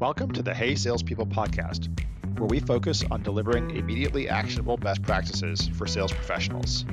Welcome 0.00 0.32
to 0.32 0.42
the 0.42 0.54
Hey 0.54 0.76
Salespeople 0.76 1.26
podcast, 1.26 1.90
where 2.38 2.46
we 2.46 2.58
focus 2.58 3.04
on 3.10 3.22
delivering 3.22 3.76
immediately 3.76 4.30
actionable 4.30 4.78
best 4.78 5.02
practices 5.02 5.68
for 5.74 5.86
sales 5.86 6.10
professionals. 6.10 6.86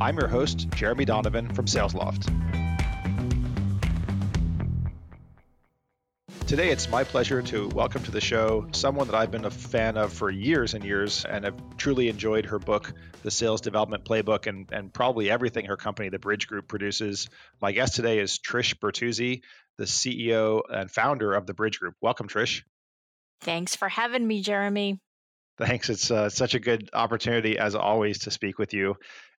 I'm 0.00 0.16
your 0.16 0.28
host, 0.28 0.68
Jeremy 0.76 1.04
Donovan 1.04 1.52
from 1.52 1.64
SalesLoft. 1.64 2.30
Today, 6.46 6.68
it's 6.68 6.90
my 6.90 7.04
pleasure 7.04 7.40
to 7.40 7.68
welcome 7.68 8.02
to 8.02 8.10
the 8.10 8.20
show 8.20 8.66
someone 8.72 9.06
that 9.06 9.16
I've 9.16 9.30
been 9.30 9.46
a 9.46 9.50
fan 9.50 9.96
of 9.96 10.12
for 10.12 10.30
years 10.30 10.74
and 10.74 10.84
years 10.84 11.24
and 11.24 11.46
have 11.46 11.54
truly 11.78 12.10
enjoyed 12.10 12.44
her 12.44 12.58
book, 12.58 12.92
The 13.22 13.30
Sales 13.30 13.62
Development 13.62 14.04
Playbook, 14.04 14.46
and, 14.46 14.68
and 14.70 14.92
probably 14.92 15.30
everything 15.30 15.64
her 15.64 15.78
company, 15.78 16.10
the 16.10 16.18
Bridge 16.18 16.46
Group, 16.46 16.68
produces. 16.68 17.30
My 17.62 17.72
guest 17.72 17.96
today 17.96 18.18
is 18.18 18.38
Trish 18.38 18.74
Bertuzzi, 18.74 19.40
the 19.78 19.84
CEO 19.84 20.60
and 20.68 20.90
founder 20.90 21.32
of 21.32 21.46
the 21.46 21.54
Bridge 21.54 21.80
Group. 21.80 21.94
Welcome, 22.02 22.28
Trish. 22.28 22.62
Thanks 23.40 23.74
for 23.74 23.88
having 23.88 24.26
me, 24.26 24.42
Jeremy. 24.42 25.00
Thanks. 25.56 25.88
It's 25.88 26.10
uh, 26.10 26.28
such 26.28 26.54
a 26.54 26.60
good 26.60 26.90
opportunity, 26.92 27.58
as 27.58 27.74
always, 27.74 28.18
to 28.20 28.30
speak 28.30 28.58
with 28.58 28.74
you 28.74 28.96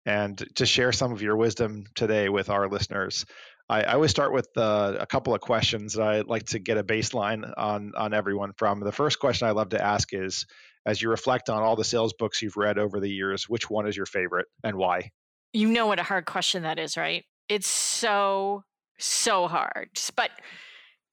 and 0.07 0.43
to 0.57 0.67
share 0.67 0.93
some 0.93 1.13
of 1.13 1.23
your 1.23 1.37
wisdom 1.37 1.85
today 1.95 2.29
with 2.29 2.51
our 2.51 2.69
listeners. 2.69 3.27
I, 3.69 3.83
I 3.83 3.95
always 3.95 4.11
start 4.11 4.33
with 4.33 4.49
uh, 4.57 4.97
a 5.01 5.07
couple 5.07 5.35
of 5.35 5.41
questions 5.41 5.95
that 5.95 6.03
I 6.03 6.21
like 6.21 6.45
to 6.47 6.59
get 6.59 6.77
a 6.77 6.85
baseline 6.85 7.51
on 7.57 7.93
on 7.97 8.13
everyone 8.13 8.53
from. 8.57 8.81
The 8.81 8.93
first 8.93 9.19
question 9.19 9.49
I 9.49 9.53
love 9.53 9.71
to 9.71 9.83
ask 9.83 10.13
is, 10.13 10.47
as 10.87 11.01
you 11.01 11.09
reflect 11.09 11.49
on 11.49 11.63
all 11.63 11.77
the 11.77 11.85
sales 11.85 12.13
books 12.13 12.43
you've 12.43 12.57
read 12.57 12.79
over 12.79 13.01
the 13.01 13.11
years, 13.11 13.49
which 13.49 13.71
one 13.71 13.87
is 13.87 13.97
your 13.97 14.07
favorite 14.07 14.47
and 14.63 14.77
why? 14.77 15.11
You 15.53 15.69
know 15.69 15.87
what 15.87 15.99
a 15.99 16.03
hard 16.03 16.27
question 16.27 16.63
that 16.65 16.79
is, 16.79 16.97
right? 16.97 17.25
It's 17.49 17.69
so 17.69 18.65
so 18.99 19.49
hard. 19.49 19.89
But 20.15 20.31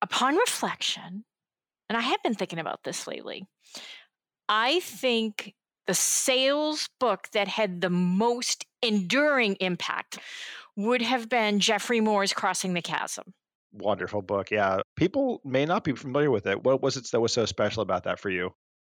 upon 0.01 0.35
reflection, 0.35 1.23
and 1.89 1.97
I 1.97 2.01
have 2.01 2.21
been 2.23 2.35
thinking 2.35 2.59
about 2.59 2.83
this 2.83 3.07
lately, 3.07 3.45
I 4.49 4.81
think 4.81 5.53
the 5.87 5.93
sales 5.93 6.89
book 6.99 7.27
that 7.33 7.47
had 7.47 7.81
the 7.81 7.89
most 7.89 8.65
enduring 8.81 9.55
impact 9.55 10.19
would 10.75 11.01
have 11.01 11.29
been 11.29 11.59
Geoffrey 11.59 12.01
Moore's 12.01 12.33
Crossing 12.33 12.73
the 12.73 12.81
Chasm. 12.81 13.33
Wonderful 13.73 14.21
book. 14.21 14.51
Yeah. 14.51 14.81
People 14.95 15.41
may 15.45 15.65
not 15.65 15.83
be 15.83 15.93
familiar 15.93 16.29
with 16.29 16.45
it. 16.45 16.63
What 16.63 16.81
was 16.81 16.97
it 16.97 17.09
that 17.11 17.21
was 17.21 17.33
so 17.33 17.45
special 17.45 17.81
about 17.81 18.03
that 18.03 18.19
for 18.19 18.29
you? 18.29 18.53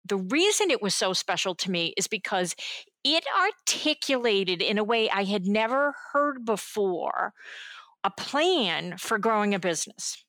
The 0.05 0.17
reason 0.17 0.69
it 0.69 0.81
was 0.81 0.95
so 0.95 1.13
special 1.13 1.55
to 1.55 1.71
me 1.71 1.93
is 1.95 2.07
because 2.07 2.55
it 3.03 3.23
articulated 3.39 4.61
in 4.61 4.77
a 4.77 4.83
way 4.83 5.09
I 5.09 5.23
had 5.23 5.45
never 5.45 5.93
heard 6.11 6.43
before 6.43 7.33
a 8.03 8.11
plan 8.11 8.97
for 8.97 9.17
growing 9.17 9.53
a 9.53 9.59
business. 9.59 10.23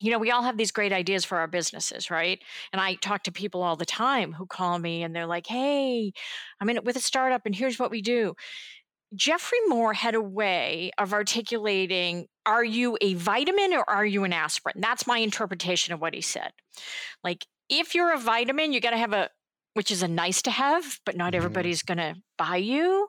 You 0.00 0.10
know, 0.10 0.18
we 0.18 0.30
all 0.30 0.42
have 0.42 0.58
these 0.58 0.72
great 0.72 0.92
ideas 0.92 1.24
for 1.24 1.38
our 1.38 1.46
businesses, 1.46 2.10
right? 2.10 2.38
And 2.72 2.80
I 2.80 2.96
talk 2.96 3.22
to 3.22 3.32
people 3.32 3.62
all 3.62 3.76
the 3.76 3.86
time 3.86 4.34
who 4.34 4.44
call 4.46 4.78
me 4.78 5.02
and 5.02 5.16
they're 5.16 5.26
like, 5.26 5.46
hey, 5.46 6.12
I'm 6.60 6.68
in 6.68 6.76
it 6.76 6.84
with 6.84 6.96
a 6.96 7.00
startup 7.00 7.46
and 7.46 7.54
here's 7.54 7.78
what 7.78 7.90
we 7.90 8.02
do. 8.02 8.34
Geoffrey 9.16 9.58
Moore 9.66 9.94
had 9.94 10.14
a 10.14 10.20
way 10.20 10.90
of 10.98 11.12
articulating 11.12 12.26
are 12.44 12.64
you 12.64 12.96
a 13.00 13.14
vitamin 13.14 13.72
or 13.72 13.88
are 13.88 14.06
you 14.06 14.24
an 14.24 14.32
aspirin? 14.32 14.76
That's 14.80 15.06
my 15.06 15.18
interpretation 15.18 15.92
of 15.92 16.00
what 16.00 16.14
he 16.14 16.20
said. 16.20 16.52
Like, 17.24 17.46
if 17.68 17.94
you're 17.94 18.14
a 18.14 18.18
vitamin, 18.18 18.72
you 18.72 18.80
got 18.80 18.90
to 18.90 18.98
have 18.98 19.12
a, 19.12 19.30
which 19.74 19.90
is 19.90 20.02
a 20.02 20.08
nice 20.08 20.42
to 20.42 20.50
have, 20.50 21.00
but 21.04 21.16
not 21.16 21.32
mm-hmm. 21.32 21.38
everybody's 21.38 21.82
going 21.82 21.98
to 21.98 22.14
buy 22.38 22.56
you. 22.56 23.08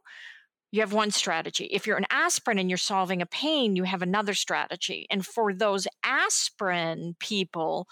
You 0.72 0.82
have 0.82 0.94
one 0.94 1.12
strategy. 1.12 1.66
If 1.66 1.86
you're 1.86 1.98
an 1.98 2.08
aspirin 2.10 2.58
and 2.58 2.70
you're 2.70 2.78
solving 2.78 3.22
a 3.22 3.26
pain, 3.26 3.76
you 3.76 3.84
have 3.84 4.02
another 4.02 4.34
strategy. 4.34 5.08
And 5.10 5.26
for 5.26 5.54
those 5.54 5.88
aspirin 6.04 7.16
people, 7.20 7.88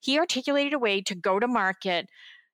he 0.00 0.18
articulated 0.18 0.74
a 0.74 0.78
way 0.78 1.00
to 1.02 1.14
go 1.14 1.38
to 1.38 1.46
market 1.46 2.06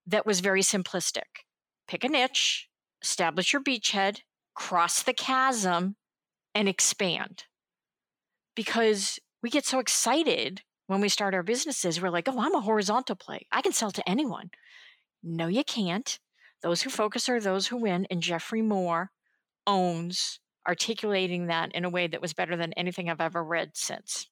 that 0.07 0.27
was 0.27 0.41
very 0.41 0.63
simplistic. 0.63 1.43
Pick 1.89 2.05
a 2.05 2.09
niche, 2.09 2.69
establish 3.03 3.53
your 3.53 3.63
beachhead, 3.63 4.19
cross 4.55 5.03
the 5.03 5.13
chasm 5.13 5.97
and 6.55 6.69
expand. 6.69 7.45
Because 8.55 9.19
we 9.43 9.51
get 9.51 9.67
so 9.67 9.79
excited 9.79 10.63
when 10.87 11.01
we 11.01 11.09
start 11.09 11.35
our 11.35 11.43
businesses. 11.43 12.01
We're 12.01 12.11
like, 12.11 12.29
oh, 12.29 12.39
I'm 12.39 12.55
a 12.55 12.61
horizontal 12.61 13.17
play. 13.17 13.47
I 13.51 13.63
can 13.63 13.73
sell 13.73 13.91
to 13.91 14.09
anyone. 14.09 14.51
No, 15.23 15.49
you 15.49 15.65
can't. 15.65 16.19
Those 16.63 16.83
who 16.83 16.91
focus 16.91 17.29
are 17.29 17.41
those 17.41 17.67
who 17.67 17.77
win. 17.77 18.07
And 18.11 18.23
Geoffrey 18.23 18.63
Moore 18.63 19.11
owns 19.67 20.41
articulating 20.67 21.47
that 21.47 21.73
in 21.73 21.85
a 21.85 21.91
way 21.91 22.07
that 22.07 22.23
was 22.23 22.33
better 22.33 22.57
than 22.57 22.73
anything 22.75 23.11
I've 23.11 23.21
ever 23.21 23.43
read 23.43 23.73
since. 23.75 24.29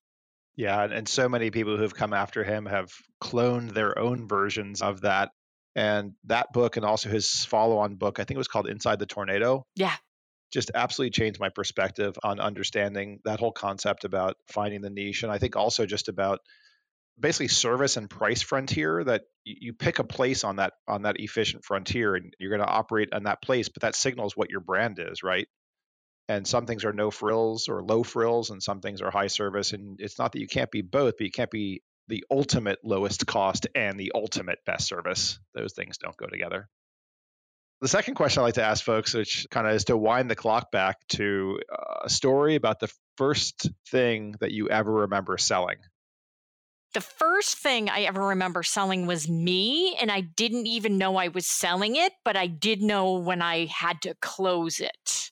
Yeah, 0.54 0.83
and 0.84 1.09
so 1.09 1.28
many 1.28 1.50
people 1.50 1.78
who've 1.78 1.94
come 1.94 2.12
after 2.12 2.44
him 2.44 2.66
have 2.66 2.91
cloned 3.22 3.72
their 3.72 3.99
own 3.99 4.28
versions 4.28 4.83
of 4.83 5.00
that. 5.00 5.31
And 5.75 6.12
that 6.25 6.53
book 6.53 6.77
and 6.77 6.84
also 6.84 7.09
his 7.09 7.47
follow 7.47 7.78
on 7.78 7.97
book, 7.97 8.21
I 8.21 8.25
think 8.25 8.37
it 8.37 8.39
was 8.39 8.49
called 8.49 8.69
Inside 8.69 8.99
the 8.99 9.06
Tornado. 9.06 9.65
Yeah 9.75 9.97
just 10.52 10.70
absolutely 10.74 11.10
changed 11.10 11.40
my 11.40 11.48
perspective 11.48 12.16
on 12.22 12.38
understanding 12.38 13.20
that 13.24 13.40
whole 13.40 13.52
concept 13.52 14.04
about 14.04 14.36
finding 14.48 14.82
the 14.82 14.90
niche. 14.90 15.22
And 15.22 15.32
I 15.32 15.38
think 15.38 15.56
also 15.56 15.86
just 15.86 16.08
about 16.08 16.40
basically 17.18 17.48
service 17.48 17.96
and 17.96 18.08
price 18.08 18.42
frontier 18.42 19.02
that 19.04 19.22
you 19.44 19.72
pick 19.72 19.98
a 19.98 20.04
place 20.04 20.44
on 20.44 20.56
that 20.56 20.72
on 20.88 21.02
that 21.02 21.16
efficient 21.18 21.64
frontier 21.64 22.14
and 22.14 22.34
you're 22.38 22.50
going 22.50 22.66
to 22.66 22.72
operate 22.72 23.12
on 23.12 23.24
that 23.24 23.42
place 23.42 23.68
but 23.68 23.82
that 23.82 23.94
signals 23.94 24.36
what 24.36 24.50
your 24.50 24.60
brand 24.60 24.98
is 24.98 25.22
right 25.22 25.46
and 26.28 26.46
some 26.46 26.64
things 26.64 26.84
are 26.84 26.92
no 26.92 27.10
frills 27.10 27.68
or 27.68 27.82
low 27.82 28.02
frills 28.02 28.48
and 28.50 28.62
some 28.62 28.80
things 28.80 29.02
are 29.02 29.10
high 29.10 29.26
service 29.26 29.72
and 29.72 30.00
it's 30.00 30.18
not 30.18 30.32
that 30.32 30.41
you 30.41 30.46
can't 30.46 30.70
be 30.70 30.80
both 30.80 31.14
but 31.18 31.24
you 31.24 31.30
can't 31.30 31.50
be 31.50 31.82
the 32.08 32.24
ultimate 32.30 32.78
lowest 32.82 33.26
cost 33.26 33.66
and 33.74 34.00
the 34.00 34.12
ultimate 34.14 34.58
best 34.64 34.88
service 34.88 35.38
those 35.54 35.74
things 35.74 35.98
don't 35.98 36.16
go 36.16 36.26
together 36.26 36.66
the 37.82 37.88
second 37.88 38.15
question 38.15 38.41
I 38.41 38.44
like 38.44 38.54
to 38.54 38.62
ask 38.62 38.84
folks, 38.84 39.12
which 39.12 39.44
kind 39.50 39.66
of 39.66 39.75
is 39.75 39.84
to 39.87 39.97
wind 39.97 40.31
the 40.31 40.37
clock 40.37 40.70
back 40.70 40.98
to 41.09 41.59
uh, 41.70 42.03
a 42.04 42.09
story 42.09 42.54
about 42.54 42.78
the 42.78 42.91
first 43.16 43.69
thing 43.88 44.37
that 44.38 44.53
you 44.53 44.69
ever 44.70 44.91
remember 44.91 45.37
selling. 45.37 45.78
The 46.94 47.00
first 47.00 47.59
thing 47.59 47.88
I 47.88 48.03
ever 48.03 48.28
remember 48.28 48.62
selling 48.62 49.06
was 49.06 49.28
me, 49.28 49.97
and 50.00 50.12
I 50.12 50.21
didn't 50.21 50.69
even 50.69 50.97
know 50.97 51.16
I 51.16 51.28
was 51.28 51.47
selling 51.47 51.97
it, 51.97 52.12
but 52.25 52.37
I 52.37 52.47
did 52.47 52.82
know 52.82 53.15
when 53.15 53.42
I 53.42 53.66
had 53.66 54.00
to 54.03 54.15
close 54.21 54.78
it. 54.78 55.31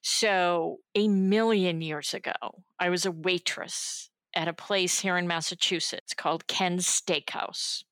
So, 0.00 0.78
a 0.94 1.08
million 1.08 1.82
years 1.82 2.14
ago, 2.14 2.32
I 2.78 2.88
was 2.88 3.04
a 3.04 3.10
waitress 3.10 4.08
at 4.34 4.48
a 4.48 4.54
place 4.54 5.00
here 5.00 5.18
in 5.18 5.26
Massachusetts 5.26 6.14
called 6.14 6.46
Ken's 6.46 6.86
Steakhouse. 6.86 7.82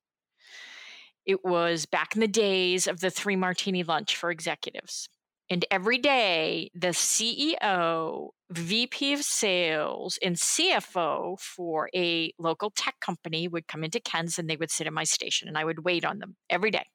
It 1.27 1.45
was 1.45 1.87
back 1.87 2.15
in 2.15 2.21
the 2.21 2.29
days 2.29 2.87
of 2.87 3.01
the 3.01 3.11
three 3.11 3.37
martini 3.37 3.83
lunch 3.83 4.17
for 4.17 4.31
executives. 4.31 5.09
And 5.51 5.65
every 5.71 5.99
day, 5.99 6.71
the 6.75 6.89
CEO, 6.89 8.31
VP 8.51 9.13
of 9.13 9.23
sales, 9.23 10.19
and 10.23 10.37
CFO 10.37 11.39
for 11.39 11.91
a 11.95 12.33
local 12.39 12.71
tech 12.71 12.99
company 13.01 13.47
would 13.47 13.69
come 13.69 13.85
into 13.85 14.01
Ken's 14.01 14.39
and 14.39 14.49
they 14.49 14.57
would 14.57 14.71
sit 14.71 14.87
in 14.87 14.95
my 14.95 15.05
station 15.05 15.49
and 15.49 15.59
I 15.59 15.65
would 15.65 15.85
wait 15.85 16.05
on 16.05 16.19
them 16.19 16.37
every 16.49 16.71
day. 16.71 16.87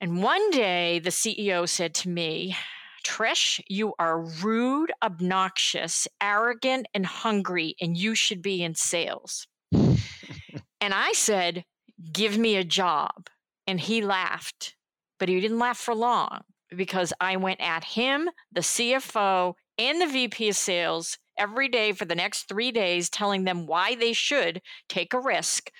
And 0.00 0.22
one 0.22 0.50
day, 0.50 0.98
the 0.98 1.10
CEO 1.10 1.68
said 1.68 1.94
to 1.96 2.08
me, 2.08 2.56
Trish, 3.04 3.60
you 3.68 3.94
are 3.98 4.20
rude, 4.20 4.92
obnoxious, 5.02 6.08
arrogant, 6.20 6.86
and 6.94 7.04
hungry, 7.04 7.74
and 7.80 7.96
you 7.96 8.14
should 8.14 8.42
be 8.42 8.62
in 8.62 8.74
sales. 8.74 9.46
and 9.72 10.94
I 10.94 11.12
said, 11.12 11.64
Give 12.12 12.38
me 12.38 12.56
a 12.56 12.64
job. 12.64 13.28
And 13.66 13.80
he 13.80 14.02
laughed, 14.02 14.76
but 15.18 15.28
he 15.28 15.40
didn't 15.40 15.58
laugh 15.58 15.78
for 15.78 15.94
long 15.94 16.42
because 16.76 17.12
I 17.20 17.36
went 17.36 17.60
at 17.60 17.84
him, 17.84 18.30
the 18.50 18.60
CFO, 18.60 19.54
and 19.78 20.00
the 20.00 20.06
VP 20.06 20.48
of 20.50 20.56
sales 20.56 21.18
every 21.38 21.68
day 21.68 21.92
for 21.92 22.04
the 22.04 22.14
next 22.14 22.48
three 22.48 22.70
days, 22.70 23.08
telling 23.08 23.44
them 23.44 23.66
why 23.66 23.94
they 23.94 24.12
should 24.12 24.60
take 24.88 25.12
a 25.14 25.20
risk 25.20 25.70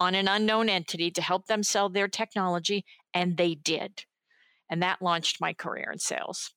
on 0.00 0.14
an 0.14 0.28
unknown 0.28 0.68
entity 0.68 1.10
to 1.10 1.22
help 1.22 1.46
them 1.46 1.62
sell 1.62 1.88
their 1.88 2.08
technology. 2.08 2.84
And 3.14 3.36
they 3.36 3.54
did. 3.54 4.04
And 4.70 4.82
that 4.82 5.02
launched 5.02 5.40
my 5.40 5.52
career 5.52 5.90
in 5.92 5.98
sales. 5.98 6.52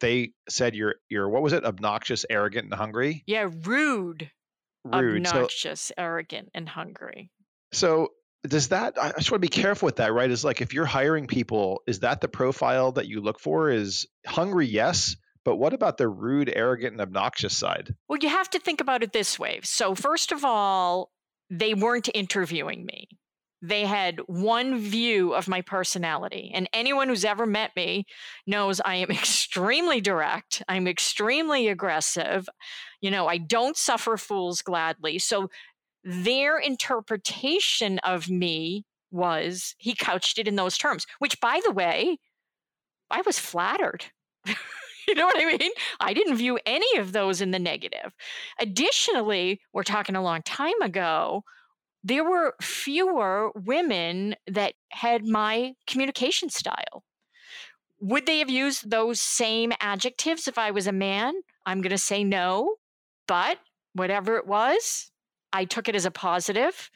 They 0.00 0.32
said 0.48 0.74
you're 0.74 0.96
you're 1.08 1.28
what 1.28 1.42
was 1.42 1.52
it? 1.52 1.64
Obnoxious, 1.64 2.26
arrogant, 2.28 2.66
and 2.66 2.74
hungry? 2.74 3.22
Yeah, 3.26 3.48
rude. 3.62 4.30
Rude. 4.84 5.26
Obnoxious, 5.26 5.80
so, 5.80 5.94
arrogant, 5.96 6.50
and 6.52 6.68
hungry. 6.68 7.30
So 7.72 8.08
does 8.46 8.68
that 8.68 8.94
i 9.00 9.12
just 9.12 9.30
want 9.30 9.40
to 9.42 9.48
be 9.48 9.48
careful 9.48 9.86
with 9.86 9.96
that 9.96 10.12
right? 10.12 10.30
Is 10.30 10.44
like 10.44 10.60
if 10.60 10.74
you're 10.74 10.84
hiring 10.84 11.26
people 11.26 11.82
is 11.86 12.00
that 12.00 12.20
the 12.20 12.28
profile 12.28 12.92
that 12.92 13.08
you 13.08 13.20
look 13.20 13.40
for? 13.40 13.70
Is 13.70 14.06
hungry 14.26 14.66
yes 14.66 15.16
but 15.44 15.56
what 15.56 15.74
about 15.74 15.98
the 15.98 16.08
rude 16.08 16.50
arrogant 16.54 16.92
and 16.92 17.00
obnoxious 17.00 17.56
side? 17.56 17.94
Well 18.08 18.18
you 18.20 18.28
have 18.28 18.50
to 18.50 18.58
think 18.58 18.80
about 18.80 19.02
it 19.02 19.12
this 19.12 19.38
way. 19.38 19.60
So 19.62 19.94
first 19.94 20.32
of 20.32 20.44
all 20.44 21.10
they 21.50 21.74
weren't 21.74 22.08
interviewing 22.14 22.86
me. 22.86 23.08
They 23.62 23.86
had 23.86 24.20
one 24.26 24.78
view 24.78 25.32
of 25.32 25.48
my 25.48 25.62
personality 25.62 26.50
and 26.54 26.68
anyone 26.74 27.08
who's 27.08 27.24
ever 27.24 27.46
met 27.46 27.70
me 27.76 28.04
knows 28.46 28.80
i 28.84 28.96
am 28.96 29.10
extremely 29.10 30.00
direct 30.02 30.62
i'm 30.68 30.86
extremely 30.86 31.68
aggressive. 31.68 32.46
You 33.00 33.10
know 33.10 33.26
i 33.26 33.38
don't 33.38 33.76
suffer 33.76 34.18
fools 34.18 34.60
gladly. 34.60 35.18
So 35.18 35.48
their 36.04 36.58
interpretation 36.58 37.98
of 38.00 38.28
me 38.28 38.84
was 39.10 39.74
he 39.78 39.94
couched 39.94 40.38
it 40.38 40.46
in 40.46 40.56
those 40.56 40.76
terms, 40.76 41.06
which, 41.18 41.40
by 41.40 41.60
the 41.64 41.72
way, 41.72 42.18
I 43.10 43.22
was 43.22 43.38
flattered. 43.38 44.04
you 44.46 45.14
know 45.14 45.26
what 45.26 45.40
I 45.40 45.56
mean? 45.56 45.70
I 46.00 46.12
didn't 46.12 46.36
view 46.36 46.58
any 46.66 46.98
of 46.98 47.12
those 47.12 47.40
in 47.40 47.50
the 47.50 47.58
negative. 47.58 48.12
Additionally, 48.60 49.60
we're 49.72 49.82
talking 49.82 50.16
a 50.16 50.22
long 50.22 50.42
time 50.42 50.80
ago, 50.82 51.44
there 52.02 52.28
were 52.28 52.54
fewer 52.60 53.50
women 53.54 54.36
that 54.46 54.74
had 54.90 55.26
my 55.26 55.72
communication 55.86 56.50
style. 56.50 57.04
Would 58.00 58.26
they 58.26 58.40
have 58.40 58.50
used 58.50 58.90
those 58.90 59.20
same 59.20 59.72
adjectives 59.80 60.46
if 60.46 60.58
I 60.58 60.70
was 60.70 60.86
a 60.86 60.92
man? 60.92 61.34
I'm 61.64 61.80
going 61.80 61.90
to 61.90 61.98
say 61.98 62.22
no. 62.22 62.74
But 63.26 63.58
whatever 63.94 64.36
it 64.36 64.46
was, 64.46 65.10
I 65.54 65.64
took 65.64 65.88
it 65.88 65.94
as 65.94 66.04
a 66.04 66.10
positive. 66.10 66.90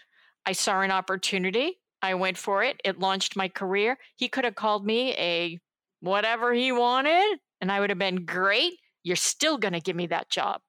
I 0.44 0.52
saw 0.52 0.80
an 0.80 0.90
opportunity. 0.90 1.78
I 2.02 2.14
went 2.14 2.36
for 2.36 2.64
it. 2.64 2.80
It 2.84 2.98
launched 2.98 3.36
my 3.36 3.48
career. 3.48 3.98
He 4.16 4.28
could 4.28 4.44
have 4.44 4.56
called 4.56 4.84
me 4.84 5.14
a 5.14 5.60
whatever 6.00 6.52
he 6.52 6.72
wanted, 6.72 7.38
and 7.60 7.70
I 7.70 7.78
would 7.78 7.90
have 7.90 7.98
been 7.98 8.24
great. 8.24 8.74
You're 9.04 9.16
still 9.16 9.58
going 9.58 9.74
to 9.74 9.80
give 9.80 9.94
me 9.94 10.08
that 10.08 10.28
job. 10.28 10.60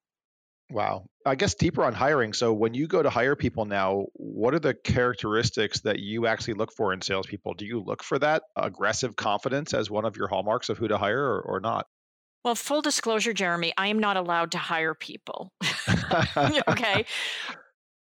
Wow. 0.71 1.05
I 1.25 1.33
guess 1.33 1.55
deeper 1.55 1.83
on 1.83 1.93
hiring. 1.93 2.33
So 2.33 2.53
when 2.53 2.75
you 2.75 2.87
go 2.87 3.01
to 3.01 3.09
hire 3.09 3.35
people 3.35 3.65
now, 3.65 4.05
what 4.13 4.53
are 4.53 4.59
the 4.59 4.75
characteristics 4.75 5.79
that 5.81 5.97
you 5.97 6.27
actually 6.27 6.53
look 6.53 6.71
for 6.71 6.93
in 6.93 7.01
salespeople? 7.01 7.55
Do 7.55 7.65
you 7.65 7.79
look 7.79 8.03
for 8.03 8.19
that 8.19 8.43
aggressive 8.55 9.15
confidence 9.15 9.73
as 9.73 9.89
one 9.89 10.05
of 10.05 10.15
your 10.15 10.27
hallmarks 10.27 10.69
of 10.69 10.77
who 10.77 10.87
to 10.87 10.97
hire 10.97 11.23
or, 11.23 11.41
or 11.41 11.59
not? 11.59 11.87
Well, 12.45 12.55
full 12.55 12.81
disclosure, 12.81 13.33
Jeremy, 13.33 13.73
I 13.77 13.87
am 13.87 13.99
not 13.99 14.15
allowed 14.15 14.51
to 14.51 14.59
hire 14.59 14.93
people. 14.93 15.51
okay. 16.67 17.05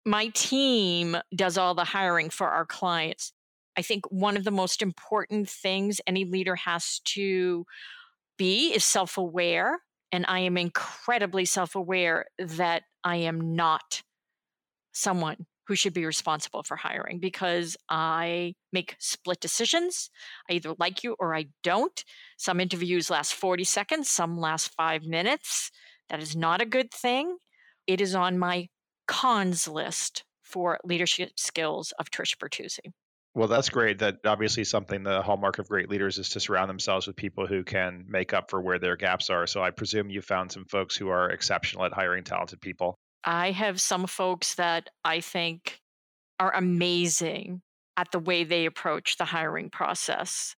My 0.05 0.27
team 0.29 1.17
does 1.35 1.57
all 1.57 1.75
the 1.75 1.83
hiring 1.83 2.29
for 2.29 2.47
our 2.47 2.65
clients. 2.65 3.33
I 3.77 3.81
think 3.81 4.05
one 4.11 4.37
of 4.37 4.43
the 4.43 4.51
most 4.51 4.81
important 4.81 5.49
things 5.49 6.01
any 6.07 6.25
leader 6.25 6.55
has 6.55 6.99
to 7.05 7.65
be 8.37 8.73
is 8.73 8.83
self 8.83 9.17
aware 9.17 9.79
and 10.11 10.25
I 10.27 10.39
am 10.39 10.57
incredibly 10.57 11.45
self 11.45 11.75
aware 11.75 12.25
that 12.37 12.83
I 13.03 13.17
am 13.17 13.55
not 13.55 14.01
someone 14.91 15.45
who 15.67 15.75
should 15.75 15.93
be 15.93 16.05
responsible 16.05 16.63
for 16.63 16.75
hiring 16.75 17.19
because 17.19 17.77
I 17.89 18.55
make 18.73 18.95
split 18.99 19.39
decisions. 19.39 20.09
I 20.49 20.53
either 20.53 20.73
like 20.79 21.03
you 21.03 21.15
or 21.19 21.35
I 21.35 21.45
don't. 21.63 22.03
Some 22.37 22.59
interviews 22.59 23.11
last 23.11 23.35
40 23.35 23.63
seconds, 23.65 24.09
some 24.09 24.39
last 24.39 24.73
five 24.75 25.03
minutes. 25.03 25.69
That 26.09 26.21
is 26.23 26.35
not 26.35 26.61
a 26.61 26.65
good 26.65 26.91
thing. 26.91 27.37
It 27.85 28.01
is 28.01 28.15
on 28.15 28.39
my 28.39 28.67
cons 29.09 29.67
list 29.67 30.23
for 30.43 30.79
leadership 30.83 31.31
skills 31.35 31.91
of 31.97 32.11
Trish 32.11 32.37
Bertuzzi. 32.37 32.93
Well, 33.33 33.47
that's 33.47 33.69
great. 33.69 33.99
That 33.99 34.17
obviously 34.23 34.63
something 34.63 35.01
the 35.01 35.23
hallmark 35.23 35.57
of 35.57 35.67
great 35.67 35.89
leaders 35.89 36.19
is 36.19 36.29
to 36.29 36.39
surround 36.39 36.69
themselves 36.69 37.07
with 37.07 37.15
people 37.15 37.47
who 37.47 37.63
can 37.63 38.05
make 38.07 38.33
up 38.33 38.51
for 38.51 38.61
where 38.61 38.77
their 38.77 38.95
gaps 38.95 39.31
are. 39.31 39.47
So 39.47 39.63
I 39.63 39.71
presume 39.71 40.11
you 40.11 40.21
found 40.21 40.51
some 40.51 40.65
folks 40.65 40.95
who 40.95 41.09
are 41.09 41.31
exceptional 41.31 41.85
at 41.85 41.93
hiring 41.93 42.23
talented 42.23 42.61
people. 42.61 42.95
I 43.23 43.49
have 43.51 43.81
some 43.81 44.05
folks 44.05 44.55
that 44.55 44.89
I 45.03 45.21
think 45.21 45.79
are 46.39 46.53
amazing 46.53 47.61
at 47.97 48.11
the 48.11 48.19
way 48.19 48.43
they 48.43 48.65
approach 48.65 49.17
the 49.17 49.25
hiring 49.25 49.71
process. 49.71 50.55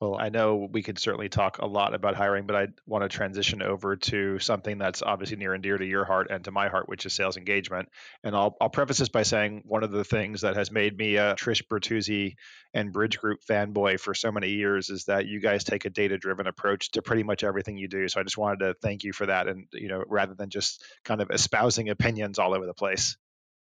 Well, 0.00 0.16
I 0.16 0.28
know 0.28 0.68
we 0.70 0.84
could 0.84 0.96
certainly 0.96 1.28
talk 1.28 1.58
a 1.58 1.66
lot 1.66 1.92
about 1.92 2.14
hiring, 2.14 2.46
but 2.46 2.54
I 2.54 2.68
want 2.86 3.02
to 3.02 3.08
transition 3.08 3.62
over 3.62 3.96
to 3.96 4.38
something 4.38 4.78
that's 4.78 5.02
obviously 5.02 5.38
near 5.38 5.54
and 5.54 5.62
dear 5.62 5.76
to 5.76 5.84
your 5.84 6.04
heart 6.04 6.28
and 6.30 6.44
to 6.44 6.52
my 6.52 6.68
heart, 6.68 6.88
which 6.88 7.04
is 7.04 7.14
sales 7.14 7.36
engagement. 7.36 7.88
And 8.22 8.36
I'll, 8.36 8.56
I'll 8.60 8.68
preface 8.68 8.98
this 8.98 9.08
by 9.08 9.24
saying 9.24 9.62
one 9.64 9.82
of 9.82 9.90
the 9.90 10.04
things 10.04 10.42
that 10.42 10.54
has 10.54 10.70
made 10.70 10.96
me 10.96 11.16
a 11.16 11.34
Trish 11.34 11.66
Bertuzzi 11.66 12.36
and 12.72 12.92
Bridge 12.92 13.18
Group 13.18 13.40
fanboy 13.50 13.98
for 13.98 14.14
so 14.14 14.30
many 14.30 14.50
years 14.50 14.88
is 14.88 15.06
that 15.06 15.26
you 15.26 15.40
guys 15.40 15.64
take 15.64 15.84
a 15.84 15.90
data-driven 15.90 16.46
approach 16.46 16.92
to 16.92 17.02
pretty 17.02 17.24
much 17.24 17.42
everything 17.42 17.76
you 17.76 17.88
do. 17.88 18.06
So 18.06 18.20
I 18.20 18.22
just 18.22 18.38
wanted 18.38 18.60
to 18.60 18.74
thank 18.80 19.02
you 19.02 19.12
for 19.12 19.26
that, 19.26 19.48
and 19.48 19.66
you 19.72 19.88
know, 19.88 20.04
rather 20.06 20.34
than 20.34 20.50
just 20.50 20.84
kind 21.04 21.20
of 21.20 21.32
espousing 21.32 21.88
opinions 21.88 22.38
all 22.38 22.54
over 22.54 22.66
the 22.66 22.74
place. 22.74 23.16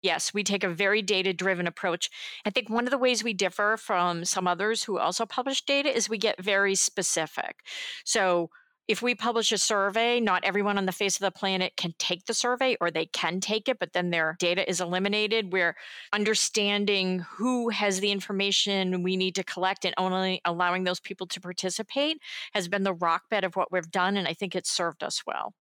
Yes, 0.03 0.33
we 0.33 0.43
take 0.43 0.65
a 0.65 0.69
very 0.69 1.03
data 1.03 1.33
driven 1.33 1.67
approach. 1.67 2.11
I 2.45 2.51
think 2.51 2.71
one 2.71 2.85
of 2.85 2.91
the 2.91 2.99
ways 2.99 3.23
we 3.23 3.35
differ 3.35 3.77
from 3.79 4.25
some 4.25 4.47
others 4.47 4.85
who 4.85 4.99
also 4.99 5.27
publish 5.27 5.63
data 5.63 5.95
is 5.95 6.09
we 6.09 6.19
get 6.19 6.43
very 6.43 6.75
specific. 6.75 7.57
So, 8.05 8.51
if 8.89 9.03
we 9.03 9.15
publish 9.15 9.53
a 9.53 9.59
survey, 9.59 10.19
not 10.19 10.43
everyone 10.43 10.77
on 10.77 10.85
the 10.85 10.91
face 10.91 11.15
of 11.15 11.21
the 11.21 11.31
planet 11.31 11.77
can 11.77 11.95
take 12.01 12.25
the 12.25 12.35
survey 12.35 12.77
or 12.81 12.91
they 12.91 13.07
can 13.07 13.39
take 13.39 13.69
it, 13.69 13.79
but 13.79 13.93
then 13.93 14.11
their 14.11 14.35
data 14.41 14.69
is 14.69 14.81
eliminated. 14.81 15.53
We're 15.53 15.77
understanding 16.13 17.21
who 17.21 17.69
has 17.69 18.01
the 18.01 18.11
information 18.11 19.05
we 19.05 19.17
need 19.17 19.37
to 19.37 19.45
collect 19.45 19.85
and 19.85 19.95
only 19.97 20.41
allowing 20.45 20.83
those 20.83 20.99
people 20.99 21.29
to 21.29 21.41
participate 21.41 22.19
has 22.53 22.67
been 22.67 22.83
the 22.83 22.93
rock 22.93 23.31
bed 23.31 23.45
of 23.45 23.55
what 23.55 23.71
we've 23.71 23.93
done. 23.93 24.17
And 24.17 24.27
I 24.27 24.35
think 24.35 24.57
it's 24.57 24.73
served 24.73 25.05
us 25.05 25.23
well. 25.25 25.55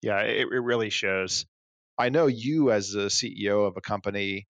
Yeah, 0.00 0.20
it, 0.20 0.48
it 0.50 0.62
really 0.62 0.88
shows. 0.88 1.44
I 1.98 2.10
know 2.10 2.26
you, 2.26 2.70
as 2.70 2.90
the 2.90 3.06
CEO 3.06 3.66
of 3.66 3.76
a 3.76 3.80
company 3.80 4.46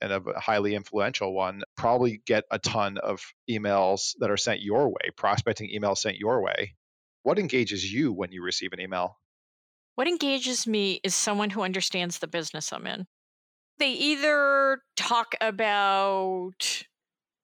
and 0.00 0.12
of 0.12 0.26
a 0.26 0.38
highly 0.38 0.74
influential 0.74 1.34
one, 1.34 1.62
probably 1.76 2.22
get 2.26 2.44
a 2.50 2.58
ton 2.58 2.98
of 2.98 3.22
emails 3.50 4.12
that 4.18 4.30
are 4.30 4.36
sent 4.36 4.60
your 4.60 4.88
way, 4.88 5.10
prospecting 5.16 5.70
emails 5.74 5.98
sent 5.98 6.18
your 6.18 6.42
way. 6.42 6.74
What 7.22 7.38
engages 7.38 7.90
you 7.90 8.12
when 8.12 8.32
you 8.32 8.42
receive 8.42 8.72
an 8.72 8.80
email? 8.80 9.18
What 9.94 10.08
engages 10.08 10.66
me 10.66 11.00
is 11.04 11.14
someone 11.14 11.50
who 11.50 11.62
understands 11.62 12.18
the 12.18 12.26
business 12.26 12.72
I'm 12.72 12.86
in. 12.86 13.06
They 13.78 13.92
either 13.92 14.80
talk 14.96 15.34
about 15.40 16.84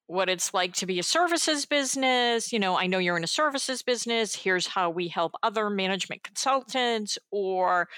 what 0.06 0.28
it's 0.28 0.54
like 0.54 0.72
to 0.74 0.86
be 0.86 0.98
a 0.98 1.02
services 1.02 1.66
business. 1.66 2.52
You 2.52 2.58
know, 2.58 2.78
I 2.78 2.86
know 2.86 2.98
you're 2.98 3.16
in 3.16 3.24
a 3.24 3.28
services 3.28 3.82
business. 3.82 4.34
Here's 4.34 4.68
how 4.68 4.90
we 4.90 5.08
help 5.08 5.32
other 5.42 5.68
management 5.68 6.22
consultants, 6.22 7.18
or 7.30 7.88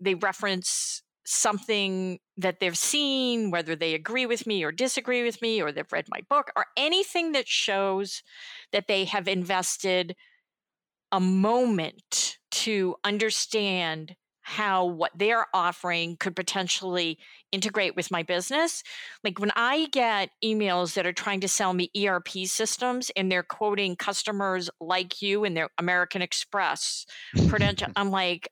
they 0.00 0.14
reference 0.14 1.02
something 1.24 2.18
that 2.38 2.58
they've 2.58 2.78
seen, 2.78 3.50
whether 3.50 3.76
they 3.76 3.94
agree 3.94 4.24
with 4.24 4.46
me 4.46 4.64
or 4.64 4.72
disagree 4.72 5.22
with 5.22 5.42
me, 5.42 5.60
or 5.60 5.70
they've 5.70 5.92
read 5.92 6.06
my 6.08 6.20
book, 6.30 6.50
or 6.56 6.66
anything 6.76 7.32
that 7.32 7.46
shows 7.46 8.22
that 8.72 8.88
they 8.88 9.04
have 9.04 9.28
invested 9.28 10.16
a 11.12 11.20
moment 11.20 12.38
to 12.50 12.96
understand 13.04 14.16
how 14.48 14.86
what 14.86 15.12
they're 15.14 15.44
offering 15.52 16.16
could 16.16 16.34
potentially 16.34 17.18
integrate 17.52 17.94
with 17.94 18.10
my 18.10 18.22
business. 18.22 18.82
Like 19.22 19.38
when 19.38 19.52
I 19.54 19.88
get 19.92 20.30
emails 20.42 20.94
that 20.94 21.06
are 21.06 21.12
trying 21.12 21.40
to 21.40 21.48
sell 21.48 21.74
me 21.74 21.90
ERP 21.94 22.28
systems 22.46 23.10
and 23.14 23.30
they're 23.30 23.42
quoting 23.42 23.94
customers 23.94 24.70
like 24.80 25.20
you 25.20 25.44
and 25.44 25.54
their 25.54 25.68
American 25.76 26.22
Express, 26.22 27.04
Prudential, 27.48 27.88
I'm 27.96 28.10
like, 28.10 28.48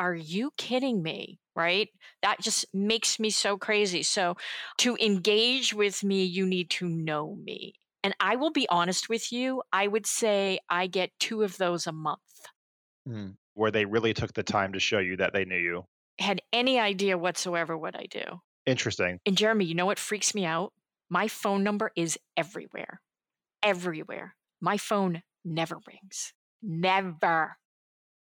are 0.00 0.14
you 0.14 0.50
kidding 0.56 1.02
me? 1.02 1.38
Right? 1.54 1.90
That 2.22 2.40
just 2.40 2.64
makes 2.72 3.20
me 3.20 3.28
so 3.28 3.58
crazy. 3.58 4.02
So, 4.02 4.36
to 4.78 4.96
engage 4.96 5.74
with 5.74 6.02
me, 6.02 6.24
you 6.24 6.46
need 6.46 6.70
to 6.70 6.88
know 6.88 7.36
me. 7.36 7.74
And 8.02 8.14
I 8.18 8.36
will 8.36 8.50
be 8.50 8.66
honest 8.70 9.10
with 9.10 9.30
you, 9.30 9.62
I 9.72 9.86
would 9.86 10.06
say 10.06 10.58
I 10.70 10.86
get 10.86 11.10
two 11.20 11.42
of 11.42 11.58
those 11.58 11.86
a 11.86 11.92
month. 11.92 12.20
Mm. 13.06 13.34
Where 13.54 13.70
they 13.70 13.84
really 13.84 14.14
took 14.14 14.32
the 14.32 14.42
time 14.42 14.72
to 14.72 14.80
show 14.80 15.00
you 15.00 15.18
that 15.18 15.34
they 15.34 15.44
knew 15.44 15.58
you. 15.58 15.84
Had 16.18 16.40
any 16.50 16.80
idea 16.80 17.18
whatsoever 17.18 17.76
what 17.76 17.94
I 17.94 18.06
do. 18.10 18.22
Interesting. 18.64 19.18
And 19.26 19.36
Jeremy, 19.36 19.66
you 19.66 19.74
know 19.74 19.86
what 19.86 19.98
freaks 19.98 20.34
me 20.34 20.46
out? 20.46 20.72
My 21.10 21.28
phone 21.28 21.62
number 21.62 21.90
is 21.94 22.18
everywhere. 22.36 23.02
Everywhere. 23.62 24.34
My 24.60 24.78
phone 24.78 25.22
never 25.44 25.76
rings. 25.86 26.32
Never. 26.62 27.58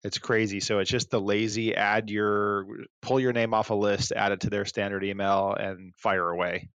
It's 0.07 0.19
crazy. 0.19 0.61
So 0.61 0.79
it's 0.79 0.91
just 0.91 1.11
the 1.11 1.21
lazy 1.21 1.75
add 1.75 2.11
your 2.11 2.65
pull 3.03 3.19
your 3.19 3.33
name 3.33 3.53
off 3.53 3.71
a 3.71 3.75
list, 3.75 4.13
add 4.13 4.31
it 4.31 4.41
to 4.43 4.51
their 4.51 4.65
standard 4.65 5.03
email, 5.03 5.53
and 5.59 5.93
fire 5.97 6.31
away. 6.31 6.69